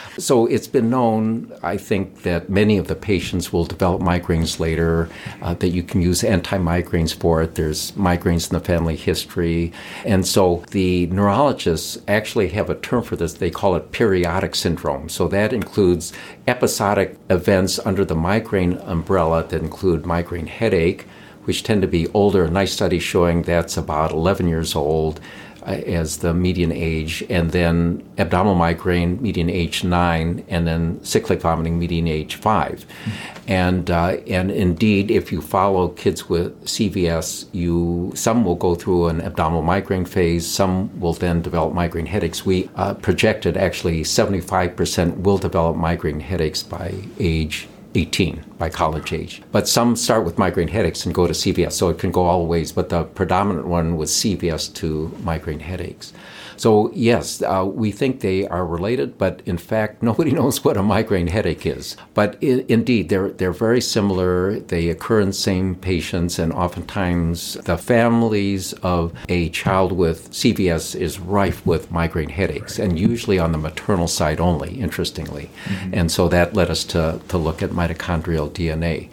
so 0.18 0.46
it's 0.46 0.66
been 0.66 0.88
known, 0.88 1.52
I 1.62 1.76
think, 1.76 2.22
that 2.22 2.48
many 2.48 2.78
of 2.78 2.88
the 2.88 2.94
patients 2.94 3.52
will 3.52 3.66
develop 3.66 4.00
migraines 4.00 4.58
later, 4.58 5.10
uh, 5.42 5.52
that 5.52 5.68
you 5.68 5.82
can 5.82 6.00
use 6.00 6.24
anti 6.24 6.56
migraines 6.56 7.14
for 7.14 7.42
it. 7.42 7.56
There's 7.56 7.92
migraines 7.92 8.50
in 8.50 8.58
the 8.58 8.64
family 8.64 8.96
history. 8.96 9.74
And 10.06 10.26
so 10.26 10.64
the 10.70 11.06
neurologists 11.08 11.98
actually 12.08 12.48
have 12.48 12.70
a 12.70 12.76
term 12.76 13.02
for 13.02 13.16
this. 13.16 13.34
They 13.34 13.50
call 13.50 13.76
it 13.76 13.92
periodic 13.92 14.54
syndrome. 14.54 15.10
So 15.10 15.28
that 15.28 15.52
includes 15.52 16.14
episodic 16.46 17.16
events 17.30 17.78
under 17.84 18.04
the 18.04 18.14
migraine 18.14 18.78
umbrella 18.78 19.44
that 19.44 19.62
include 19.62 20.04
migraine 20.04 20.46
headache, 20.46 21.06
which 21.44 21.62
tend 21.62 21.82
to 21.82 21.88
be 21.88 22.08
older. 22.08 22.44
A 22.44 22.50
nice 22.50 22.72
study 22.72 22.98
showing 22.98 23.42
that's 23.42 23.76
about 23.76 24.12
11 24.12 24.48
years 24.48 24.74
old 24.74 25.20
as 25.64 26.18
the 26.18 26.34
median 26.34 26.72
age, 26.72 27.24
and 27.28 27.50
then 27.50 28.02
abdominal 28.18 28.54
migraine, 28.54 29.20
median 29.22 29.50
age 29.50 29.84
nine, 29.84 30.44
and 30.48 30.66
then 30.66 31.02
cyclic 31.02 31.40
vomiting, 31.40 31.78
median 31.78 32.06
age 32.06 32.36
5 32.36 32.86
mm-hmm. 32.86 33.34
And 33.46 33.90
uh, 33.90 34.16
and 34.26 34.50
indeed, 34.50 35.10
if 35.10 35.30
you 35.30 35.42
follow 35.42 35.88
kids 35.88 36.30
with 36.30 36.58
CVS, 36.64 37.46
you 37.52 38.10
some 38.14 38.42
will 38.42 38.54
go 38.54 38.74
through 38.74 39.08
an 39.08 39.20
abdominal 39.20 39.62
migraine 39.62 40.06
phase, 40.06 40.46
some 40.46 40.98
will 40.98 41.12
then 41.12 41.42
develop 41.42 41.74
migraine 41.74 42.06
headaches. 42.06 42.46
We 42.46 42.70
uh, 42.76 42.94
projected 42.94 43.58
actually 43.58 44.02
75% 44.02 45.18
will 45.18 45.36
develop 45.36 45.76
migraine 45.76 46.20
headaches 46.20 46.62
by 46.62 46.94
age 47.18 47.68
18 47.94 48.44
by 48.58 48.68
college 48.68 49.12
age. 49.12 49.42
But 49.52 49.68
some 49.68 49.96
start 49.96 50.24
with 50.24 50.38
migraine 50.38 50.68
headaches 50.68 51.06
and 51.06 51.14
go 51.14 51.26
to 51.26 51.32
CVS, 51.32 51.72
so 51.72 51.88
it 51.88 51.98
can 51.98 52.10
go 52.10 52.24
all 52.24 52.46
ways. 52.46 52.72
But 52.72 52.88
the 52.88 53.04
predominant 53.04 53.66
one 53.66 53.96
was 53.96 54.10
CVS 54.10 54.72
to 54.74 55.16
migraine 55.22 55.60
headaches. 55.60 56.12
So, 56.56 56.90
yes, 56.94 57.42
uh, 57.42 57.64
we 57.66 57.90
think 57.92 58.20
they 58.20 58.46
are 58.48 58.66
related, 58.66 59.18
but 59.18 59.42
in 59.46 59.58
fact, 59.58 60.02
nobody 60.10 60.30
knows 60.32 60.64
what 60.64 60.76
a 60.76 60.82
migraine 60.82 61.26
headache 61.28 61.66
is. 61.66 61.96
But 62.14 62.36
I- 62.42 62.64
indeed, 62.68 63.08
they're, 63.08 63.30
they're 63.30 63.52
very 63.52 63.80
similar. 63.80 64.58
They 64.60 64.88
occur 64.88 65.20
in 65.20 65.32
same 65.32 65.74
patients, 65.74 66.38
and 66.38 66.52
oftentimes 66.52 67.54
the 67.64 67.76
families 67.78 68.72
of 68.82 69.12
a 69.28 69.48
child 69.50 69.92
with 69.92 70.30
CVS 70.30 70.94
is 70.98 71.18
rife 71.20 71.64
with 71.66 71.90
migraine 71.90 72.28
headaches, 72.30 72.78
and 72.78 72.98
usually 72.98 73.38
on 73.38 73.52
the 73.52 73.58
maternal 73.58 74.08
side 74.08 74.40
only, 74.40 74.80
interestingly. 74.80 75.50
And 75.92 76.10
so 76.10 76.28
that 76.28 76.54
led 76.54 76.70
us 76.70 76.84
to, 76.84 77.20
to 77.28 77.38
look 77.38 77.62
at 77.62 77.70
mitochondrial 77.70 78.50
DNA. 78.50 79.08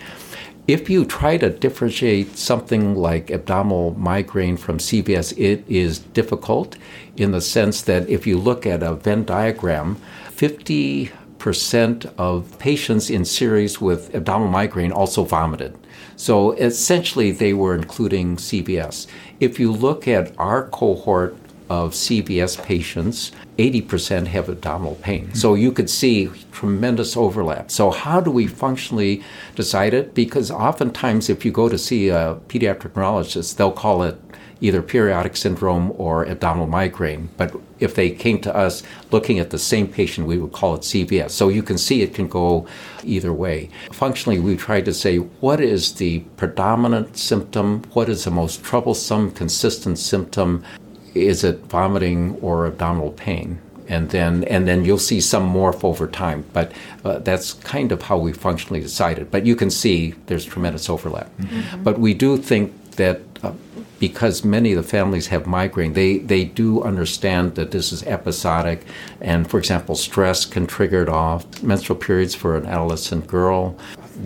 If 0.68 0.92
you 0.92 1.06
try 1.06 1.38
to 1.38 1.50
differentiate 1.50 2.38
something 2.38 2.96
like 2.96 3.32
abdominal 3.32 3.96
migraine 3.98 4.58
from 4.58 4.78
CVS, 4.78 5.34
it 5.36 5.66
is 5.68 5.98
difficult 6.00 6.78
in 7.18 7.32
the 7.32 7.42
sense 7.42 7.82
that 7.82 8.08
if 8.08 8.28
you 8.28 8.38
look 8.38 8.68
at 8.68 8.84
a 8.84 8.94
Venn 8.94 9.24
diagram, 9.26 9.98
50% 10.30 12.14
of 12.18 12.60
patients 12.60 13.10
in 13.10 13.26
series 13.26 13.82
with 13.82 14.14
abdominal 14.14 14.52
migraine 14.52 14.92
also 14.92 15.24
vomited. 15.24 15.76
So 16.16 16.52
essentially, 16.52 17.32
they 17.32 17.54
were 17.54 17.74
including 17.74 18.36
CVS. 18.36 19.08
If 19.40 19.60
you 19.60 19.72
look 19.72 20.08
at 20.08 20.32
our 20.38 20.68
cohort 20.68 21.36
of 21.72 21.94
CVS 21.94 22.62
patients, 22.62 23.32
80% 23.58 24.28
have 24.28 24.50
abdominal 24.50 24.96
pain. 24.96 25.34
So 25.34 25.54
you 25.54 25.72
could 25.72 25.90
see 25.90 26.30
tremendous 26.52 27.16
overlap. 27.16 27.72
So, 27.72 27.92
how 27.92 28.20
do 28.20 28.30
we 28.30 28.46
functionally 28.46 29.24
decide 29.56 29.94
it? 29.94 30.14
Because 30.14 30.52
oftentimes, 30.52 31.30
if 31.30 31.46
you 31.46 31.52
go 31.54 31.70
to 31.70 31.78
see 31.78 32.10
a 32.10 32.36
pediatric 32.50 32.94
neurologist, 32.94 33.58
they'll 33.58 33.72
call 33.72 34.04
it 34.04 34.20
either 34.60 34.82
periodic 34.82 35.38
syndrome 35.38 35.94
or 35.98 36.26
abdominal 36.26 36.68
migraine. 36.68 37.30
But 37.38 37.56
if 37.80 37.96
they 37.96 38.10
came 38.10 38.42
to 38.42 38.54
us 38.56 38.84
looking 39.10 39.40
at 39.40 39.50
the 39.50 39.58
same 39.58 39.88
patient, 39.88 40.28
we 40.28 40.38
would 40.38 40.52
call 40.52 40.76
it 40.76 40.82
CVS. 40.82 41.32
So 41.32 41.48
you 41.48 41.64
can 41.64 41.78
see 41.78 42.02
it 42.02 42.14
can 42.14 42.28
go 42.28 42.68
either 43.04 43.32
way. 43.32 43.70
Functionally, 43.94 44.40
we 44.40 44.58
tried 44.58 44.86
to 44.86 44.94
say 44.94 45.18
what 45.18 45.62
is 45.62 45.94
the 45.94 46.20
predominant 46.36 47.18
symptom? 47.18 47.84
What 47.94 48.10
is 48.10 48.26
the 48.26 48.32
most 48.32 48.62
troublesome, 48.62 49.32
consistent 49.32 49.98
symptom? 49.98 50.64
Is 51.14 51.44
it 51.44 51.60
vomiting 51.66 52.38
or 52.42 52.66
abdominal 52.66 53.12
pain? 53.12 53.60
and 53.92 54.10
then 54.12 54.46
and 54.46 54.68
then 54.68 54.86
you'll 54.86 54.98
see 54.98 55.20
some 55.20 55.54
morph 55.54 55.84
over 55.84 56.08
time. 56.08 56.46
But 56.54 56.72
uh, 57.04 57.20
that's 57.20 57.54
kind 57.54 57.92
of 57.92 58.04
how 58.04 58.18
we 58.18 58.32
functionally 58.32 58.80
decided. 58.80 59.30
But 59.30 59.46
you 59.46 59.56
can 59.56 59.70
see 59.70 60.16
there's 60.28 60.46
tremendous 60.46 60.90
overlap. 60.90 61.30
Mm-hmm. 61.38 61.84
But 61.84 62.00
we 62.00 62.14
do 62.14 62.38
think 62.38 62.92
that. 62.92 63.22
Uh, 63.44 63.54
because 64.00 64.44
many 64.44 64.72
of 64.74 64.84
the 64.84 64.90
families 64.90 65.28
have 65.28 65.46
migraine, 65.46 65.94
they, 65.94 66.18
they 66.18 66.44
do 66.44 66.82
understand 66.82 67.54
that 67.54 67.70
this 67.70 67.92
is 67.92 68.02
episodic. 68.02 68.84
And 69.22 69.48
for 69.48 69.60
example, 69.60 69.94
stress 69.94 70.44
can 70.44 70.66
trigger 70.66 71.04
it 71.04 71.10
off. 71.10 71.62
Menstrual 71.62 72.00
periods 72.00 72.34
for 72.34 72.58
an 72.58 72.66
adolescent 72.66 73.28
girl, 73.28 73.78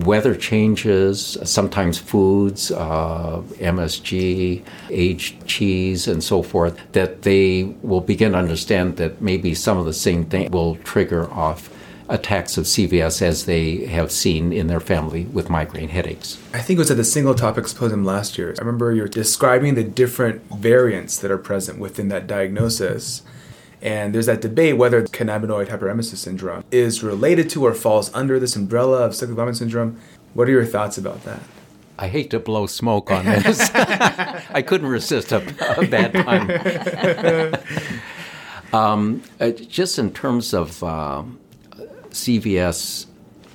weather 0.04 0.36
changes, 0.36 1.38
sometimes 1.44 1.98
foods, 1.98 2.72
uh, 2.72 3.42
MSG, 3.60 4.64
aged 4.90 5.46
cheese, 5.46 6.08
and 6.08 6.24
so 6.24 6.42
forth, 6.42 6.80
that 6.92 7.22
they 7.22 7.64
will 7.82 8.02
begin 8.02 8.34
to 8.34 8.38
understand 8.38 8.98
that 8.98 9.22
maybe 9.22 9.54
some 9.54 9.78
of 9.78 9.86
the 9.86 9.94
same 9.94 10.26
thing 10.26 10.52
will 10.52 10.76
trigger 10.78 11.32
off 11.32 11.70
attacks 12.08 12.58
of 12.58 12.66
CVS 12.66 13.22
as 13.22 13.46
they 13.46 13.86
have 13.86 14.12
seen 14.12 14.54
in 14.54 14.68
their 14.68 14.80
family 14.80 15.26
with 15.26 15.50
migraine 15.50 15.90
headaches. 15.90 16.38
I 16.54 16.60
think 16.60 16.78
it 16.78 16.82
was 16.82 16.92
at 16.92 16.98
the 16.98 17.04
single 17.04 17.34
topic 17.34 17.68
symposium 17.68 18.04
last 18.04 18.38
year. 18.38 18.54
I 18.58 18.62
remember 18.62 18.94
you're 18.94 19.08
describing 19.08 19.76
the 19.76 19.84
different 19.84 20.44
variants 20.54 21.18
that 21.18 21.32
are 21.32 21.38
present 21.38 21.80
within 21.80 22.10
that 22.10 22.28
diagnosis. 22.28 23.24
And 23.86 24.16
there's 24.16 24.26
that 24.26 24.42
debate 24.42 24.78
whether 24.78 25.04
cannabinoid 25.04 25.68
hyperemesis 25.68 26.18
syndrome 26.18 26.64
is 26.72 27.04
related 27.04 27.52
to 27.52 27.64
or 27.68 27.76
falls 27.76 28.12
under 28.16 28.40
this 28.40 28.56
umbrella 28.56 29.06
of 29.06 29.16
cyclic 29.16 29.38
vomiting 29.38 29.60
syndrome. 29.60 30.00
What 30.34 30.50
are 30.50 30.52
your 30.52 30.66
thoughts 30.66 30.98
about 30.98 31.24
that? 31.26 31.40
I 32.00 32.08
hate 32.08 32.32
to 32.32 32.40
blow 32.40 32.66
smoke 32.66 33.12
on 33.12 33.26
this. 33.26 33.70
I 33.76 34.64
couldn't 34.66 34.88
resist 34.88 35.32
a, 35.32 35.38
a 35.80 35.86
bad 35.86 36.14
pun. 36.26 37.60
um, 38.74 39.22
uh, 39.40 39.52
just 39.52 40.00
in 40.00 40.12
terms 40.12 40.56
of 40.56 40.84
uh, 40.84 41.24
CVS 42.10 43.06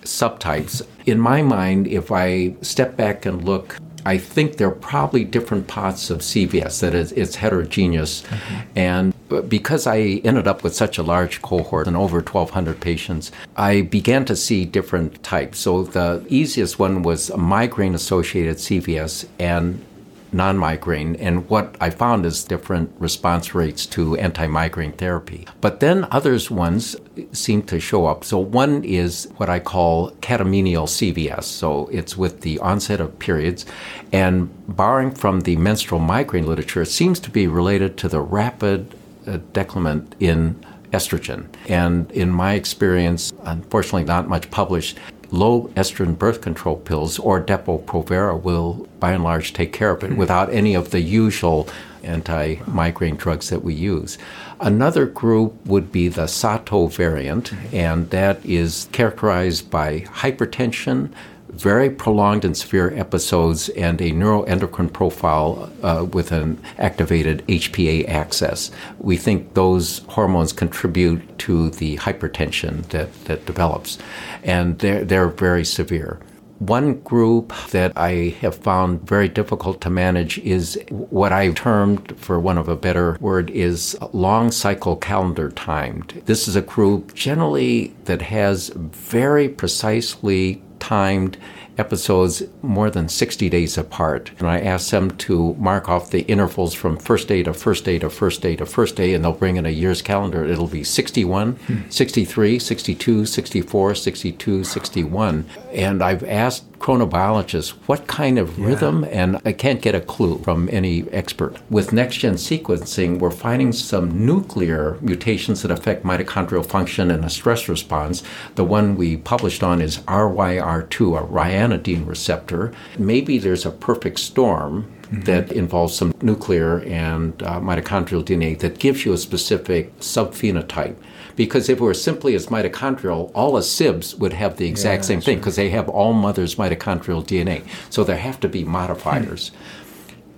subtypes, 0.03 0.87
in 1.07 1.19
my 1.19 1.43
mind, 1.43 1.89
if 1.89 2.13
I 2.13 2.55
step 2.63 2.97
back 2.97 3.27
and 3.27 3.45
look 3.45 3.79
I 4.07 4.17
think 4.17 4.57
there 4.57 4.69
are 4.69 4.71
probably 4.71 5.25
different 5.25 5.67
parts 5.67 6.09
of 6.09 6.21
CVS 6.21 6.81
that 6.81 6.95
is 6.95 7.13
it's 7.13 7.35
heterogeneous, 7.35 8.23
mm-hmm. 8.23 8.79
and 8.79 9.15
because 9.49 9.87
I 9.87 10.21
ended 10.25 10.47
up 10.47 10.63
with 10.63 10.75
such 10.75 10.99
a 10.99 11.03
large 11.03 11.43
cohort 11.43 11.87
and 11.87 11.97
over 11.97 12.19
1,200 12.19 12.81
patients, 12.81 13.31
I 13.57 13.83
began 13.83 14.25
to 14.27 14.37
see 14.37 14.65
different 14.65 15.23
types. 15.23 15.59
So 15.59 15.85
the 15.85 16.25
easiest 16.29 16.79
one 16.79 17.03
was 17.03 17.35
migraine-associated 17.37 18.57
CVS, 18.57 19.27
and 19.39 19.85
non 20.33 20.57
migraine. 20.57 21.17
And 21.17 21.49
what 21.49 21.77
I 21.81 21.91
found 21.91 22.27
is 22.27 22.45
different 22.45 22.93
response 22.99 23.55
rates 23.55 23.87
to 23.87 24.17
anti 24.17 24.47
migraine 24.47 24.93
therapy. 24.93 25.47
But 25.61 25.81
then 25.81 26.07
others 26.11 26.51
ones 26.51 26.97
seem 27.33 27.63
to 27.65 27.81
show 27.81 28.07
up. 28.07 28.25
So 28.25 28.39
one 28.39 28.85
is 28.85 29.29
what 29.37 29.49
I 29.49 29.59
call 29.59 30.13
catamenial 30.23 30.87
CVS. 30.87 31.45
So 31.45 31.89
it's 31.93 32.17
with 32.17 32.43
the 32.43 32.59
onset 32.61 33.01
of 33.01 33.19
periods. 33.19 33.67
And 34.13 34.51
borrowing 34.77 35.13
from 35.13 35.41
the 35.41 35.57
menstrual 35.57 36.01
migraine 36.01 36.47
literature, 36.47 36.83
it 36.83 36.87
seems 36.87 37.21
to 37.21 37.31
be 37.31 37.47
related 37.47 37.97
to 37.99 38.09
the 38.09 38.21
rapid 38.21 38.95
uh, 39.27 39.39
decrement 39.53 40.15
in 40.21 40.65
estrogen. 40.93 41.47
And 41.69 42.11
in 42.13 42.31
my 42.31 42.55
experience, 42.55 43.33
unfortunately 43.45 44.05
not 44.05 44.29
much 44.29 44.51
published, 44.51 44.99
low 45.31 45.69
estrogen 45.77 46.19
birth 46.19 46.41
control 46.41 46.77
pills 46.77 47.19
or 47.19 47.41
Depo-Provera 47.41 48.41
will, 48.43 48.89
by 48.99 49.13
and 49.13 49.23
large, 49.23 49.53
take 49.53 49.73
care 49.73 49.91
of 49.91 50.03
it 50.03 50.17
without 50.17 50.53
any 50.53 50.75
of 50.75 50.91
the 50.91 51.01
usual 51.01 51.69
anti 52.03 52.57
migraine 52.67 53.17
drugs 53.17 53.51
that 53.51 53.63
we 53.63 53.75
use. 53.75 54.19
Another 54.61 55.07
group 55.07 55.55
would 55.67 55.93
be 55.93 56.09
the 56.09 56.27
Sato 56.27 56.87
variant, 56.87 57.53
and 57.73 58.11
that 58.11 58.45
is 58.45 58.89
characterized 58.93 59.71
by 59.71 60.01
hypertension, 60.01 61.11
very 61.61 61.91
prolonged 61.91 62.45
and 62.45 62.57
severe 62.57 62.93
episodes 62.99 63.69
and 63.71 64.01
a 64.01 64.11
neuroendocrine 64.11 64.93
profile 64.93 65.71
uh, 65.83 66.07
with 66.13 66.33
an 66.33 66.59
activated 66.79 67.47
HPA 67.47 68.09
axis. 68.09 68.71
We 68.99 69.19
think 69.19 69.53
those 69.53 69.99
hormones 70.09 70.53
contribute 70.55 71.39
to 71.41 71.71
the 71.71 71.99
hypertension 71.99 72.87
that, 72.89 73.13
that 73.27 73.45
develops, 73.45 73.99
and 74.43 74.79
they're, 74.79 75.05
they're 75.05 75.29
very 75.29 75.65
severe. 75.65 76.19
One 76.61 77.01
group 77.01 77.55
that 77.71 77.93
I 77.97 78.37
have 78.43 78.55
found 78.55 79.01
very 79.09 79.29
difficult 79.29 79.81
to 79.81 79.89
manage 79.89 80.37
is 80.39 80.79
what 80.91 81.33
I 81.33 81.53
termed, 81.53 82.19
for 82.19 82.39
one 82.39 82.59
of 82.59 82.69
a 82.69 82.77
better 82.77 83.17
word, 83.19 83.49
is 83.51 83.97
long 84.13 84.51
cycle 84.51 84.97
calendar 84.97 85.51
timed. 85.51 86.23
This 86.27 86.49
is 86.49 86.57
a 86.57 86.61
group 86.61 87.15
generally 87.15 87.95
that 88.05 88.21
has 88.21 88.69
very 88.77 89.49
precisely 89.49 90.63
timed 90.81 91.37
episodes 91.79 92.43
more 92.63 92.91
than 92.91 93.09
60 93.09 93.49
days 93.49 93.79
apart. 93.79 94.31
And 94.39 94.49
I 94.49 94.61
asked 94.61 94.91
them 94.91 95.11
to 95.19 95.55
mark 95.55 95.89
off 95.89 96.11
the 96.11 96.23
intervals 96.23 96.75
from 96.75 96.97
first 96.97 97.29
day 97.29 97.43
to 97.43 97.55
first 97.55 97.85
day 97.85 97.99
to 97.99 98.11
first 98.11 98.43
day 98.43 98.57
to 98.57 98.67
first 98.67 98.97
day, 98.97 99.15
and 99.15 99.25
they'll 99.25 99.33
bring 99.33 99.57
in 99.57 99.67
a 99.67 99.71
year's 99.71 100.03
calendar. 100.03 100.45
It'll 100.45 100.67
be 100.67 100.85
61, 100.85 101.53
hmm. 101.53 101.89
63, 101.89 102.59
62, 102.59 103.27
64, 103.27 103.95
62, 103.95 104.65
61. 104.65 105.47
And 105.73 106.03
I've 106.03 106.25
asked 106.25 106.65
chronobiologists 106.81 107.71
what 107.87 108.07
kind 108.07 108.39
of 108.39 108.59
yeah. 108.59 108.67
rhythm, 108.67 109.05
and 109.05 109.41
I 109.45 109.53
can't 109.53 109.81
get 109.81 109.95
a 109.95 110.01
clue 110.01 110.39
from 110.39 110.69
any 110.73 111.09
expert. 111.11 111.57
With 111.71 111.93
next 111.93 112.17
gen 112.17 112.35
sequencing, 112.35 113.19
we're 113.19 113.31
finding 113.31 113.73
some 113.73 114.27
nuclear 114.27 114.99
mutations 115.01 115.63
that 115.63 115.71
affect 115.71 116.05
mitochondrial 116.05 116.67
function 116.67 117.11
and 117.11 117.25
a 117.25 117.31
stress 117.31 117.69
response. 117.69 118.23
The 118.55 118.65
one 118.65 118.97
we 118.97 119.19
published 119.19 119.63
on 119.63 119.81
is 119.81 119.99
RYR2, 119.99 121.19
a 121.19 121.27
ryanodine 121.27 122.07
receptor. 122.07 122.73
Maybe 122.99 123.39
there's 123.39 123.67
a 123.67 123.71
perfect 123.71 124.19
storm 124.19 124.91
Mm-hmm. 125.11 125.23
that 125.23 125.51
involves 125.51 125.97
some 125.97 126.15
nuclear 126.23 126.83
and 126.83 127.43
uh, 127.43 127.59
mitochondrial 127.59 128.25
DNA 128.25 128.57
that 128.61 128.79
gives 128.79 129.05
you 129.05 129.13
a 129.13 129.19
specific 129.19 129.99
subphenotype. 129.99 130.95
Because 131.35 131.69
if 131.69 131.79
it 131.79 131.83
were 131.83 131.95
simply 131.95 132.37
as 132.37 132.47
mitochondrial, 132.47 133.33
all 133.35 133.55
the 133.55 133.61
SIBs 133.61 134.17
would 134.21 134.35
have 134.35 134.57
the 134.57 134.69
exact 134.69 135.03
yeah, 135.03 135.07
same 135.09 135.21
thing 135.21 135.39
because 135.39 135.57
they 135.57 135.71
have 135.71 135.89
all 135.89 136.13
mother's 136.13 136.55
mitochondrial 136.55 137.25
DNA. 137.25 137.65
So 137.91 138.05
there 138.05 138.19
have 138.19 138.39
to 138.39 138.49
be 138.49 138.63
modifiers. 138.63 139.51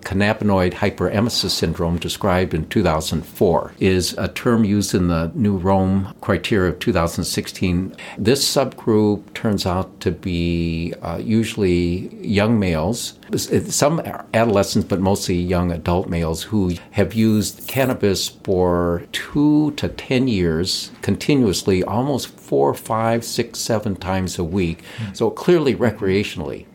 Cannabinoid 0.03 0.75
hyperemesis 0.75 1.51
syndrome 1.51 1.99
described 1.99 2.55
in 2.55 2.69
2004 2.69 3.75
is 3.79 4.15
a 4.19 4.29
term 4.29 4.65
used 4.65 4.95
in 4.95 5.09
the 5.09 5.31
new 5.35 5.57
Rome 5.57 6.15
criteria 6.21 6.73
of 6.73 6.79
2016. 6.79 7.97
This 8.19 8.49
subgroup 8.49 9.33
turns 9.35 9.67
out 9.67 10.01
to 10.01 10.11
be 10.11 10.95
uh, 11.03 11.19
usually 11.23 12.15
young 12.25 12.59
males, 12.59 13.19
some 13.37 14.01
adolescents, 14.35 14.89
but 14.89 15.01
mostly 15.01 15.37
young 15.37 15.71
adult 15.73 16.09
males 16.09 16.43
who 16.43 16.75
have 16.93 17.15
used 17.15 17.67
cannabis 17.67 18.29
for 18.29 19.05
two 19.13 19.71
to 19.73 19.89
10 19.89 20.29
years 20.29 20.91
continuously, 21.03 21.83
almost 21.85 22.29
four, 22.29 22.75
five, 22.75 23.25
six, 23.25 23.59
seven 23.59 23.97
times 23.97 24.39
a 24.39 24.45
week. 24.45 24.83
Mm-hmm. 24.99 25.15
So 25.15 25.31
clearly 25.31 25.75
recreationally. 25.75 26.67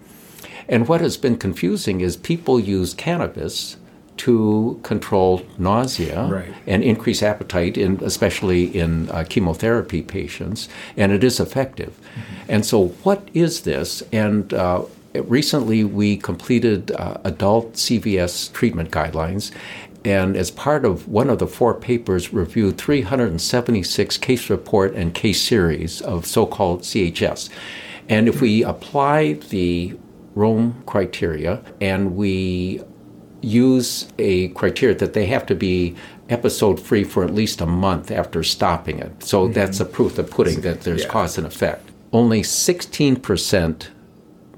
And 0.69 0.87
what 0.87 1.01
has 1.01 1.17
been 1.17 1.37
confusing 1.37 2.01
is 2.01 2.17
people 2.17 2.59
use 2.59 2.93
cannabis 2.93 3.77
to 4.17 4.79
control 4.83 5.43
nausea 5.57 6.25
right. 6.25 6.53
and 6.65 6.83
increase 6.83 7.21
appetite, 7.21 7.77
in, 7.77 7.99
especially 8.03 8.65
in 8.65 9.09
uh, 9.11 9.23
chemotherapy 9.29 10.01
patients, 10.01 10.67
and 10.97 11.11
it 11.11 11.23
is 11.23 11.39
effective. 11.39 11.99
Mm-hmm. 11.99 12.51
And 12.51 12.65
so, 12.65 12.87
what 13.03 13.29
is 13.33 13.61
this? 13.61 14.01
And 14.11 14.53
uh, 14.53 14.85
recently, 15.13 15.83
we 15.83 16.17
completed 16.17 16.91
uh, 16.91 17.17
adult 17.23 17.73
CVS 17.73 18.51
treatment 18.53 18.91
guidelines. 18.91 19.51
And 20.03 20.37
as 20.37 20.51
part 20.51 20.85
of 20.85 21.07
one 21.07 21.29
of 21.29 21.39
the 21.39 21.47
four 21.47 21.73
papers, 21.73 22.31
reviewed 22.33 22.77
376 22.77 24.17
case 24.17 24.49
report 24.49 24.93
and 24.93 25.13
case 25.13 25.41
series 25.41 26.01
of 26.01 26.25
so 26.25 26.45
called 26.45 26.81
CHS. 26.81 27.49
And 28.07 28.29
if 28.29 28.39
we 28.39 28.63
apply 28.63 29.33
the 29.33 29.97
Rome 30.37 30.83
criteria, 30.85 31.63
and 31.81 32.15
we 32.15 32.81
use 33.41 34.07
a 34.19 34.49
criteria 34.49 34.95
that 34.95 35.13
they 35.13 35.25
have 35.25 35.45
to 35.47 35.55
be 35.55 35.95
episode 36.29 36.79
free 36.79 37.03
for 37.03 37.23
at 37.23 37.33
least 37.33 37.59
a 37.59 37.65
month 37.65 38.11
after 38.11 38.43
stopping 38.43 38.99
it. 38.99 39.23
So 39.23 39.43
mm-hmm. 39.43 39.53
that's 39.53 39.79
a 39.79 39.85
proof 39.85 40.17
of 40.19 40.29
pudding 40.29 40.61
that 40.61 40.81
there's 40.81 41.03
yeah. 41.03 41.09
cause 41.09 41.37
and 41.37 41.47
effect. 41.47 41.89
Only 42.13 42.41
16% 42.41 43.87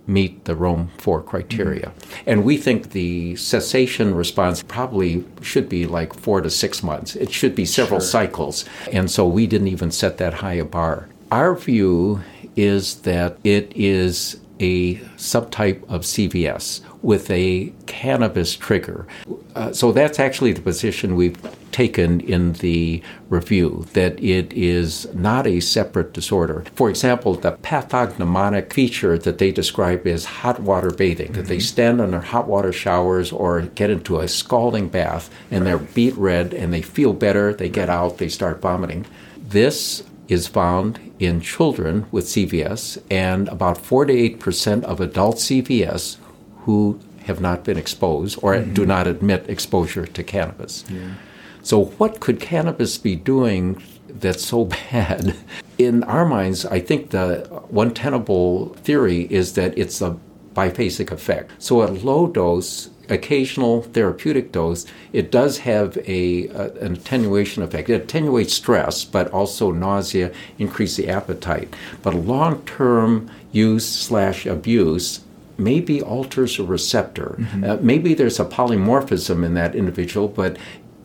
meet 0.05 0.45
the 0.45 0.55
Rome 0.55 0.89
4 0.97 1.21
criteria. 1.21 1.87
Mm-hmm. 1.87 2.29
And 2.29 2.43
we 2.43 2.57
think 2.57 2.91
the 2.91 3.35
cessation 3.37 4.15
response 4.15 4.63
probably 4.63 5.23
should 5.41 5.69
be 5.69 5.85
like 5.85 6.13
four 6.13 6.41
to 6.41 6.49
six 6.49 6.83
months. 6.83 7.15
It 7.15 7.31
should 7.31 7.55
be 7.55 7.65
several 7.65 7.99
sure. 7.99 8.07
cycles. 8.07 8.65
And 8.91 9.09
so 9.09 9.27
we 9.27 9.47
didn't 9.47 9.67
even 9.67 9.91
set 9.91 10.17
that 10.17 10.35
high 10.35 10.53
a 10.53 10.65
bar. 10.65 11.07
Our 11.31 11.55
view 11.55 12.21
is 12.55 13.01
that 13.01 13.37
it 13.43 13.71
is 13.75 14.38
a 14.59 14.95
subtype 15.17 15.83
of 15.89 16.01
CVS 16.01 16.81
with 17.01 17.29
a 17.31 17.73
cannabis 17.85 18.55
trigger. 18.55 19.07
Uh, 19.55 19.71
so 19.71 19.91
that's 19.91 20.19
actually 20.19 20.51
the 20.53 20.61
position 20.61 21.15
we've 21.15 21.37
taken 21.71 22.19
in 22.21 22.53
the 22.53 23.01
review 23.29 23.85
that 23.93 24.21
it 24.21 24.51
is 24.53 25.07
not 25.13 25.47
a 25.47 25.59
separate 25.59 26.13
disorder. 26.13 26.65
For 26.75 26.89
example, 26.89 27.35
the 27.35 27.53
pathognomonic 27.53 28.73
feature 28.73 29.17
that 29.17 29.37
they 29.37 29.51
describe 29.51 30.05
is 30.05 30.25
hot 30.25 30.59
water 30.59 30.91
bathing, 30.91 31.27
mm-hmm. 31.27 31.35
that 31.35 31.47
they 31.47 31.57
mm-hmm. 31.57 31.61
stand 31.61 32.01
under 32.01 32.21
hot 32.21 32.47
water 32.47 32.73
showers 32.73 33.31
or 33.31 33.61
get 33.61 33.89
into 33.89 34.19
a 34.19 34.27
scalding 34.27 34.89
bath 34.89 35.29
and 35.51 35.65
they're 35.65 35.77
beet 35.77 36.15
red 36.15 36.53
and 36.53 36.73
they 36.73 36.81
feel 36.81 37.13
better, 37.13 37.53
they 37.53 37.69
get 37.69 37.89
out, 37.89 38.17
they 38.17 38.29
start 38.29 38.61
vomiting. 38.61 39.05
This 39.37 40.03
is 40.29 40.47
found 40.47 40.99
in 41.19 41.41
children 41.41 42.05
with 42.11 42.25
CVS 42.25 43.01
and 43.11 43.49
about 43.49 43.77
4 43.77 44.05
to 44.05 44.13
8 44.13 44.39
percent 44.39 44.85
of 44.85 45.01
adult 45.01 45.37
CVS 45.37 46.17
who 46.59 46.99
have 47.25 47.41
not 47.41 47.63
been 47.63 47.77
exposed 47.77 48.39
or 48.41 48.53
mm-hmm. 48.53 48.73
do 48.73 48.85
not 48.85 49.07
admit 49.07 49.49
exposure 49.49 50.05
to 50.05 50.23
cannabis. 50.23 50.85
Yeah. 50.89 51.13
So, 51.61 51.85
what 51.99 52.19
could 52.19 52.39
cannabis 52.39 52.97
be 52.97 53.15
doing 53.15 53.81
that's 54.07 54.45
so 54.45 54.65
bad? 54.91 55.35
In 55.77 56.03
our 56.03 56.25
minds, 56.25 56.65
I 56.65 56.79
think 56.79 57.09
the 57.11 57.47
one 57.69 57.93
tenable 57.93 58.73
theory 58.75 59.27
is 59.29 59.53
that 59.53 59.77
it's 59.77 60.01
a 60.01 60.17
biphasic 60.53 61.11
effect. 61.11 61.51
So, 61.59 61.83
at 61.83 62.03
low 62.03 62.27
dose, 62.27 62.89
occasional 63.09 63.81
therapeutic 63.81 64.51
dose, 64.51 64.85
it 65.13 65.31
does 65.31 65.59
have 65.59 65.97
a, 66.07 66.47
a, 66.47 66.71
an 66.79 66.93
attenuation 66.93 67.63
effect. 67.63 67.89
It 67.89 68.03
attenuates 68.03 68.53
stress, 68.53 69.05
but 69.05 69.29
also 69.31 69.71
nausea, 69.71 70.31
increase 70.57 70.95
the 70.95 71.09
appetite. 71.09 71.73
But 72.01 72.13
long 72.13 72.61
term 72.63 73.29
use 73.51 73.87
slash 73.87 74.45
abuse 74.45 75.21
maybe 75.57 76.01
alters 76.01 76.57
a 76.57 76.63
receptor. 76.63 77.35
Mm-hmm. 77.37 77.63
Uh, 77.63 77.77
maybe 77.81 78.13
there's 78.13 78.39
a 78.39 78.45
polymorphism 78.45 79.43
in 79.43 79.53
that 79.55 79.75
individual, 79.75 80.29
but 80.29 80.57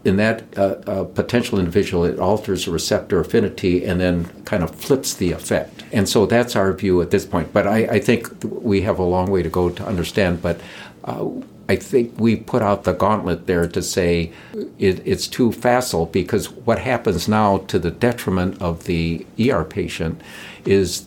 in 0.04 0.16
that 0.16 0.44
uh, 0.56 0.76
uh, 0.86 1.04
potential 1.04 1.58
individual, 1.58 2.04
it 2.04 2.18
alters 2.18 2.68
a 2.68 2.70
receptor 2.70 3.20
affinity 3.20 3.84
and 3.84 4.00
then 4.00 4.26
kind 4.44 4.62
of 4.62 4.70
flips 4.70 5.14
the 5.14 5.32
effect. 5.32 5.82
And 5.92 6.08
so 6.08 6.26
that's 6.26 6.54
our 6.54 6.72
view 6.72 7.00
at 7.00 7.10
this 7.10 7.24
point. 7.24 7.52
But 7.52 7.66
I, 7.66 7.78
I 7.86 7.98
think 8.00 8.28
we 8.44 8.82
have 8.82 8.98
a 8.98 9.02
long 9.02 9.30
way 9.30 9.42
to 9.42 9.48
go 9.48 9.70
to 9.70 9.86
understand. 9.86 10.42
But 10.42 10.60
uh, 11.04 11.26
I 11.68 11.76
think 11.76 12.18
we 12.18 12.36
put 12.36 12.62
out 12.62 12.84
the 12.84 12.92
gauntlet 12.92 13.46
there 13.46 13.66
to 13.66 13.82
say 13.82 14.32
it, 14.78 15.00
it's 15.06 15.26
too 15.26 15.50
facile 15.52 16.06
because 16.06 16.50
what 16.50 16.78
happens 16.78 17.26
now 17.28 17.58
to 17.58 17.78
the 17.78 17.90
detriment 17.90 18.60
of 18.60 18.84
the 18.84 19.26
ER 19.40 19.64
patient 19.64 20.20
is 20.66 21.06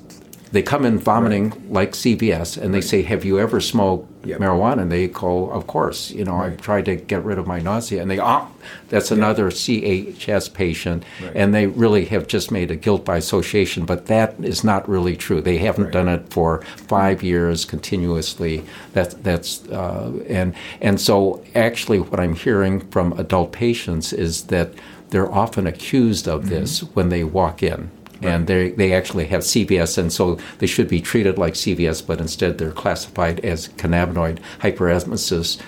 they 0.51 0.61
come 0.61 0.85
in 0.85 0.99
vomiting 0.99 1.49
right. 1.49 1.71
like 1.71 1.91
CVS 1.91 2.57
and 2.57 2.73
they 2.73 2.79
right. 2.79 2.87
say, 2.87 3.01
Have 3.03 3.25
you 3.25 3.39
ever 3.39 3.59
smoked 3.59 4.25
yep. 4.25 4.39
marijuana? 4.39 4.83
And 4.83 4.91
they 4.91 5.07
go, 5.07 5.49
Of 5.49 5.67
course. 5.67 6.11
You 6.11 6.25
know, 6.25 6.33
right. 6.33 6.53
I've 6.53 6.61
tried 6.61 6.85
to 6.85 6.95
get 6.95 7.23
rid 7.23 7.37
of 7.37 7.47
my 7.47 7.59
nausea. 7.59 8.01
And 8.01 8.09
they, 8.09 8.19
Oh, 8.19 8.47
that's 8.89 9.11
another 9.11 9.49
CHS 9.49 10.53
patient. 10.53 11.03
And 11.35 11.53
they 11.53 11.67
really 11.67 12.05
have 12.05 12.27
just 12.27 12.51
made 12.51 12.71
a 12.71 12.75
guilt 12.75 13.03
by 13.05 13.17
association. 13.17 13.85
But 13.85 14.05
that 14.07 14.35
is 14.41 14.63
not 14.63 14.87
really 14.87 15.17
true. 15.17 15.41
They 15.41 15.57
haven't 15.57 15.91
done 15.91 16.07
it 16.07 16.29
for 16.29 16.61
five 16.61 17.23
years 17.23 17.65
continuously. 17.65 18.63
That, 18.93 19.23
that's, 19.23 19.67
uh, 19.67 20.13
and, 20.27 20.55
and 20.81 20.99
so 20.99 21.43
actually, 21.55 21.99
what 21.99 22.19
I'm 22.19 22.35
hearing 22.35 22.81
from 22.89 23.13
adult 23.13 23.51
patients 23.51 24.13
is 24.13 24.43
that 24.45 24.71
they're 25.09 25.31
often 25.31 25.67
accused 25.67 26.27
of 26.27 26.49
this 26.49 26.81
mm-hmm. 26.81 26.93
when 26.93 27.09
they 27.09 27.23
walk 27.23 27.63
in 27.63 27.91
Right. 28.21 28.31
And 28.31 28.47
they 28.47 28.71
they 28.71 28.93
actually 28.93 29.25
have 29.27 29.41
CVS, 29.41 29.97
and 29.97 30.11
so 30.11 30.39
they 30.59 30.67
should 30.67 30.87
be 30.87 31.01
treated 31.01 31.37
like 31.37 31.53
CVS, 31.53 32.05
but 32.05 32.19
instead 32.19 32.57
they're 32.57 32.71
classified 32.71 33.39
as 33.41 33.69
cannabinoid 33.69 34.39
hyperemesis 34.59 35.61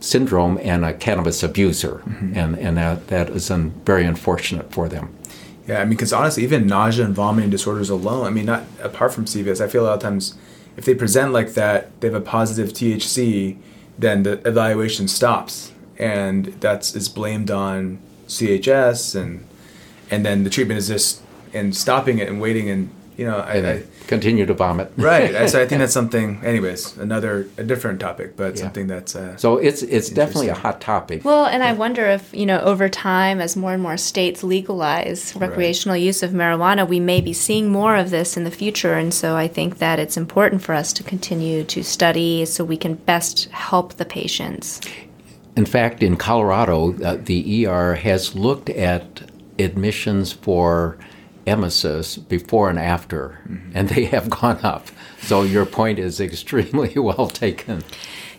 syndrome 0.00 0.58
and 0.62 0.84
a 0.84 0.92
cannabis 0.92 1.42
abuser, 1.42 2.02
mm-hmm. 2.04 2.36
and 2.36 2.58
and 2.58 2.76
that 2.76 3.08
that 3.08 3.30
is 3.30 3.50
un, 3.50 3.70
very 3.84 4.04
unfortunate 4.04 4.72
for 4.72 4.88
them. 4.88 5.14
Yeah, 5.66 5.80
I 5.80 5.84
mean, 5.84 5.90
because 5.90 6.12
honestly, 6.12 6.42
even 6.42 6.66
nausea 6.66 7.06
and 7.06 7.14
vomiting 7.14 7.50
disorders 7.50 7.88
alone, 7.88 8.26
I 8.26 8.30
mean, 8.30 8.46
not 8.46 8.64
apart 8.82 9.14
from 9.14 9.24
CVS, 9.24 9.64
I 9.64 9.68
feel 9.68 9.84
a 9.84 9.86
lot 9.86 9.94
of 9.94 10.02
times 10.02 10.34
if 10.76 10.84
they 10.84 10.94
present 10.94 11.32
like 11.32 11.54
that, 11.54 11.98
they 12.00 12.08
have 12.08 12.14
a 12.14 12.20
positive 12.20 12.70
THC, 12.72 13.56
then 13.98 14.24
the 14.24 14.46
evaluation 14.46 15.08
stops, 15.08 15.72
and 15.98 16.46
that's 16.60 16.94
is 16.94 17.08
blamed 17.08 17.50
on 17.50 17.98
CHS, 18.26 19.14
and 19.14 19.46
and 20.10 20.26
then 20.26 20.44
the 20.44 20.50
treatment 20.50 20.78
is 20.78 20.88
just 20.88 21.22
and 21.54 21.76
stopping 21.76 22.18
it 22.18 22.28
and 22.28 22.40
waiting 22.40 22.68
and 22.68 22.90
you 23.16 23.24
know 23.24 23.38
I, 23.38 23.72
I 23.72 23.82
continue 24.06 24.44
to 24.46 24.54
vomit. 24.54 24.92
right. 24.96 25.48
So 25.48 25.62
I 25.62 25.66
think 25.66 25.78
that's 25.80 25.92
something. 25.92 26.44
Anyways, 26.44 26.96
another 26.96 27.48
a 27.56 27.62
different 27.62 28.00
topic, 28.00 28.36
but 28.36 28.56
yeah. 28.56 28.62
something 28.62 28.86
that's 28.86 29.16
uh, 29.16 29.36
so 29.36 29.56
it's 29.56 29.82
it's 29.82 30.08
definitely 30.10 30.48
a 30.48 30.54
hot 30.54 30.80
topic. 30.80 31.24
Well, 31.24 31.46
and 31.46 31.62
I 31.62 31.72
wonder 31.72 32.06
if 32.06 32.32
you 32.34 32.46
know 32.46 32.60
over 32.60 32.88
time, 32.88 33.40
as 33.40 33.56
more 33.56 33.72
and 33.72 33.82
more 33.82 33.96
states 33.96 34.42
legalize 34.42 35.34
recreational 35.36 35.94
right. 35.94 36.02
use 36.02 36.22
of 36.22 36.32
marijuana, 36.32 36.86
we 36.86 37.00
may 37.00 37.20
be 37.20 37.32
seeing 37.32 37.70
more 37.70 37.96
of 37.96 38.10
this 38.10 38.36
in 38.36 38.44
the 38.44 38.50
future. 38.50 38.94
And 38.94 39.12
so 39.12 39.36
I 39.36 39.48
think 39.48 39.78
that 39.78 39.98
it's 39.98 40.16
important 40.16 40.62
for 40.62 40.74
us 40.74 40.92
to 40.94 41.02
continue 41.02 41.64
to 41.64 41.82
study 41.82 42.44
so 42.44 42.64
we 42.64 42.76
can 42.76 42.94
best 42.94 43.46
help 43.50 43.94
the 43.94 44.04
patients. 44.04 44.80
In 45.56 45.66
fact, 45.66 46.02
in 46.02 46.16
Colorado, 46.16 47.00
uh, 47.04 47.16
the 47.22 47.66
ER 47.66 47.94
has 47.94 48.34
looked 48.34 48.70
at 48.70 49.30
admissions 49.60 50.32
for 50.32 50.98
emesis 51.46 52.16
before 52.28 52.70
and 52.70 52.78
after, 52.78 53.40
mm-hmm. 53.48 53.70
and 53.74 53.88
they 53.88 54.04
have 54.16 54.30
gone 54.30 54.58
up. 54.62 54.88
So 55.20 55.42
your 55.42 55.66
point 55.66 55.98
is 55.98 56.20
extremely 56.20 56.98
well 56.98 57.28
taken. 57.28 57.84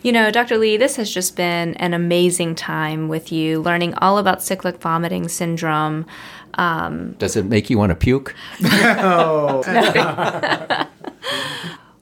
You 0.02 0.12
know, 0.12 0.30
Dr. 0.30 0.58
Li, 0.58 0.76
this 0.76 0.96
has 0.96 1.12
just 1.12 1.36
been 1.36 1.74
an 1.74 1.94
amazing 1.94 2.54
time 2.54 3.08
with 3.08 3.32
you, 3.32 3.60
learning 3.60 3.94
all 3.94 4.18
about 4.18 4.42
cyclic 4.42 4.80
vomiting 4.80 5.28
syndrome. 5.28 6.06
Um, 6.54 7.12
Does 7.18 7.36
it 7.36 7.46
make 7.46 7.70
you 7.70 7.78
want 7.78 7.90
to 7.90 7.96
puke? 7.96 8.34
No. 8.60 9.62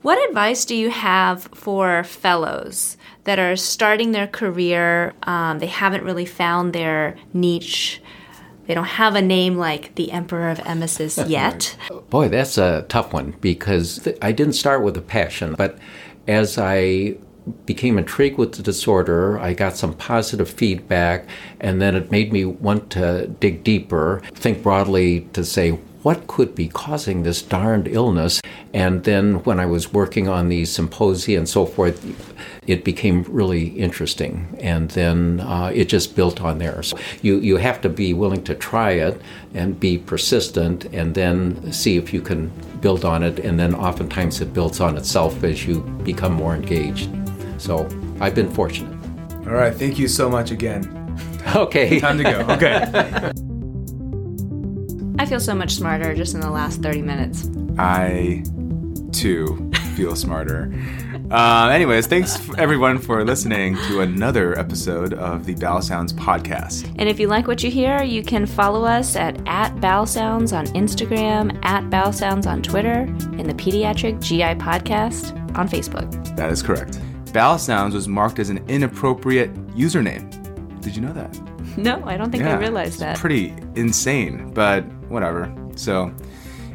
what 0.03 0.29
advice 0.29 0.65
do 0.67 0.77
you 0.77 0.91
have 0.91 1.45
for 1.55 2.05
fellows 2.05 2.99
that 3.25 3.39
are 3.39 3.57
starting 3.57 4.13
their 4.13 4.27
career? 4.27 5.15
Um, 5.23 5.59
they 5.61 5.67
haven't 5.67 6.05
really 6.05 6.27
found 6.27 6.73
their 6.73 7.17
niche 7.33 8.03
they 8.67 8.75
don't 8.75 8.85
have 8.85 9.15
a 9.15 9.23
name 9.23 9.57
like 9.57 9.95
the 9.95 10.13
Emperor 10.13 10.51
of 10.51 10.59
Emesis 10.59 11.29
yet. 11.29 11.77
Boy, 12.11 12.29
that's 12.29 12.59
a 12.59 12.85
tough 12.89 13.13
one 13.13 13.37
because 13.41 14.09
I 14.23 14.33
didn't 14.33 14.55
start 14.55 14.83
with 14.83 14.97
a 14.97 15.03
passion, 15.03 15.55
but 15.57 15.79
as 16.27 16.59
I 16.59 17.17
became 17.67 17.99
intrigued 17.99 18.39
with 18.39 18.53
the 18.53 18.63
disorder. 18.63 19.39
I 19.39 19.53
got 19.55 19.77
some 19.77 19.95
positive 19.95 20.49
feedback, 20.49 21.27
and 21.61 21.81
then 21.81 21.95
it 21.95 22.11
made 22.11 22.33
me 22.33 22.45
want 22.45 22.91
to 22.91 23.29
dig 23.41 23.65
deeper, 23.65 24.23
think 24.35 24.63
broadly 24.63 25.29
to 25.33 25.45
say, 25.45 25.79
what 26.03 26.27
could 26.27 26.55
be 26.55 26.69
causing 26.69 27.23
this 27.23 27.41
darned 27.41 27.89
illness? 27.89 28.43
And 28.75 29.05
then 29.05 29.43
when 29.45 29.59
I 29.59 29.65
was 29.65 29.93
working 29.93 30.29
on 30.29 30.51
these 30.51 30.71
symposia 30.71 31.39
and 31.39 31.49
so 31.49 31.65
forth, 31.65 32.05
it 32.67 32.85
became 32.85 33.25
really 33.29 33.69
interesting. 33.69 34.57
And 34.61 34.91
then 34.91 35.41
uh, 35.41 35.71
it 35.75 35.89
just 35.89 36.17
built 36.17 36.41
on 36.41 36.59
there. 36.59 36.83
So 36.83 36.99
you, 37.23 37.39
you 37.39 37.57
have 37.57 37.81
to 37.83 37.89
be 37.89 38.15
willing 38.15 38.43
to 38.45 38.55
try 38.55 38.93
it 38.93 39.21
and 39.55 39.79
be 39.79 39.99
persistent 39.99 40.87
and 40.87 41.15
then 41.15 41.73
see 41.73 41.97
if 41.97 42.13
you 42.13 42.21
can 42.21 42.51
build 42.81 43.05
on 43.05 43.23
it. 43.23 43.39
And 43.39 43.59
then 43.59 43.75
oftentimes 43.75 44.41
it 44.41 44.53
builds 44.53 44.81
on 44.81 44.97
itself 44.97 45.43
as 45.45 45.67
you 45.67 45.81
become 46.05 46.33
more 46.33 46.55
engaged. 46.55 47.11
So 47.59 47.89
I've 48.21 48.35
been 48.35 48.51
fortunate. 48.51 48.93
All 49.47 49.55
right. 49.55 49.75
Thank 49.75 49.99
you 49.99 50.09
so 50.09 50.29
much 50.29 50.51
again. 50.51 51.01
Okay. 51.55 52.01
Time 52.01 52.17
to 52.17 52.25
go. 52.25 52.41
Okay. 52.55 52.75
I 55.19 55.27
feel 55.27 55.39
so 55.39 55.55
much 55.55 55.75
smarter 55.75 56.15
just 56.15 56.35
in 56.35 56.41
the 56.41 56.51
last 56.51 56.81
30 56.83 57.03
minutes. 57.03 57.49
I, 57.79 58.43
too, 59.13 59.71
feel 59.95 60.17
smarter. 60.17 60.73
Uh, 61.31 61.71
anyways, 61.73 62.07
thanks 62.07 62.39
everyone 62.59 62.99
for 62.99 63.25
listening 63.25 63.77
to 63.89 64.03
another 64.03 64.57
episode 64.59 65.15
of 65.15 65.47
the 65.47 65.55
Bowel 65.55 65.81
Sounds 65.81 66.13
podcast. 66.13 66.85
And 66.99 67.09
if 67.09 67.19
you 67.19 67.29
like 67.29 67.47
what 67.47 67.63
you 67.63 67.71
hear, 67.71 68.03
you 68.03 68.23
can 68.23 68.45
follow 68.45 68.85
us 68.85 69.17
at, 69.17 69.41
at 69.49 69.81
Bowel 69.81 70.05
Sounds 70.07 70.53
on 70.53 70.67
Instagram, 70.69 71.59
at 71.65 71.89
Bowel 71.89 72.13
Sounds 72.13 72.47
on 72.47 72.63
Twitter, 72.63 73.09
and 73.39 73.47
the 73.47 73.55
Pediatric 73.55 74.21
GI 74.21 74.61
Podcast 74.63 75.33
on 75.57 75.67
Facebook. 75.67 76.37
That 76.37 76.51
is 76.51 76.63
correct. 76.63 77.01
Bowel 77.33 77.57
Sounds 77.59 77.95
was 77.95 78.07
marked 78.07 78.39
as 78.39 78.51
an 78.51 78.59
inappropriate 78.69 79.53
username. 79.75 80.31
Did 80.83 80.95
you 80.95 81.03
know 81.03 81.13
that? 81.15 81.37
No, 81.77 82.01
I 82.05 82.17
don't 82.17 82.31
think 82.31 82.45
I 82.45 82.55
realized 82.55 83.01
that. 83.01 83.19
Pretty 83.19 83.53
insane, 83.75 84.53
but 84.55 84.85
whatever. 85.09 85.53
So, 85.75 86.15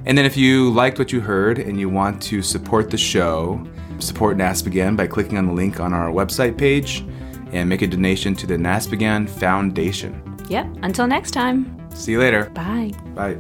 and 0.06 0.18
then 0.18 0.26
if 0.26 0.36
you 0.36 0.72
liked 0.72 1.00
what 1.00 1.14
you 1.14 1.22
heard 1.22 1.58
and 1.58 1.80
you 1.80 1.88
want 1.88 2.22
to 2.24 2.42
support 2.42 2.90
the 2.90 2.98
show, 2.98 3.66
support 4.04 4.38
NASPGHAN 4.38 4.98
by 4.98 5.08
clicking 5.08 5.38
on 5.38 5.46
the 5.46 5.54
link 5.54 5.80
on 5.80 5.94
our 5.94 6.10
website 6.12 6.58
page 6.58 7.06
and 7.52 7.68
make 7.68 7.82
a 7.82 7.88
donation 7.88 8.36
to 8.36 8.48
the 8.48 8.58
NASPGHAN 8.58 9.30
Foundation. 9.30 10.22
Yep. 10.50 10.68
Until 10.84 11.08
next 11.08 11.32
time. 11.32 11.76
See 11.96 12.14
you 12.14 12.20
later. 12.20 12.50
Bye. 12.52 12.92
Bye. 13.16 13.38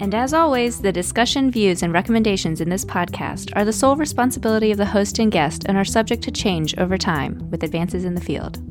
And 0.00 0.14
as 0.14 0.32
always, 0.32 0.80
the 0.80 0.92
discussion, 0.92 1.50
views, 1.50 1.82
and 1.82 1.92
recommendations 1.92 2.60
in 2.60 2.68
this 2.68 2.84
podcast 2.84 3.50
are 3.56 3.64
the 3.64 3.72
sole 3.72 3.96
responsibility 3.96 4.70
of 4.70 4.78
the 4.78 4.86
host 4.86 5.18
and 5.18 5.32
guest 5.32 5.64
and 5.66 5.76
are 5.76 5.84
subject 5.84 6.22
to 6.22 6.30
change 6.30 6.76
over 6.78 6.96
time 6.96 7.48
with 7.50 7.64
advances 7.64 8.04
in 8.04 8.14
the 8.14 8.20
field. 8.20 8.62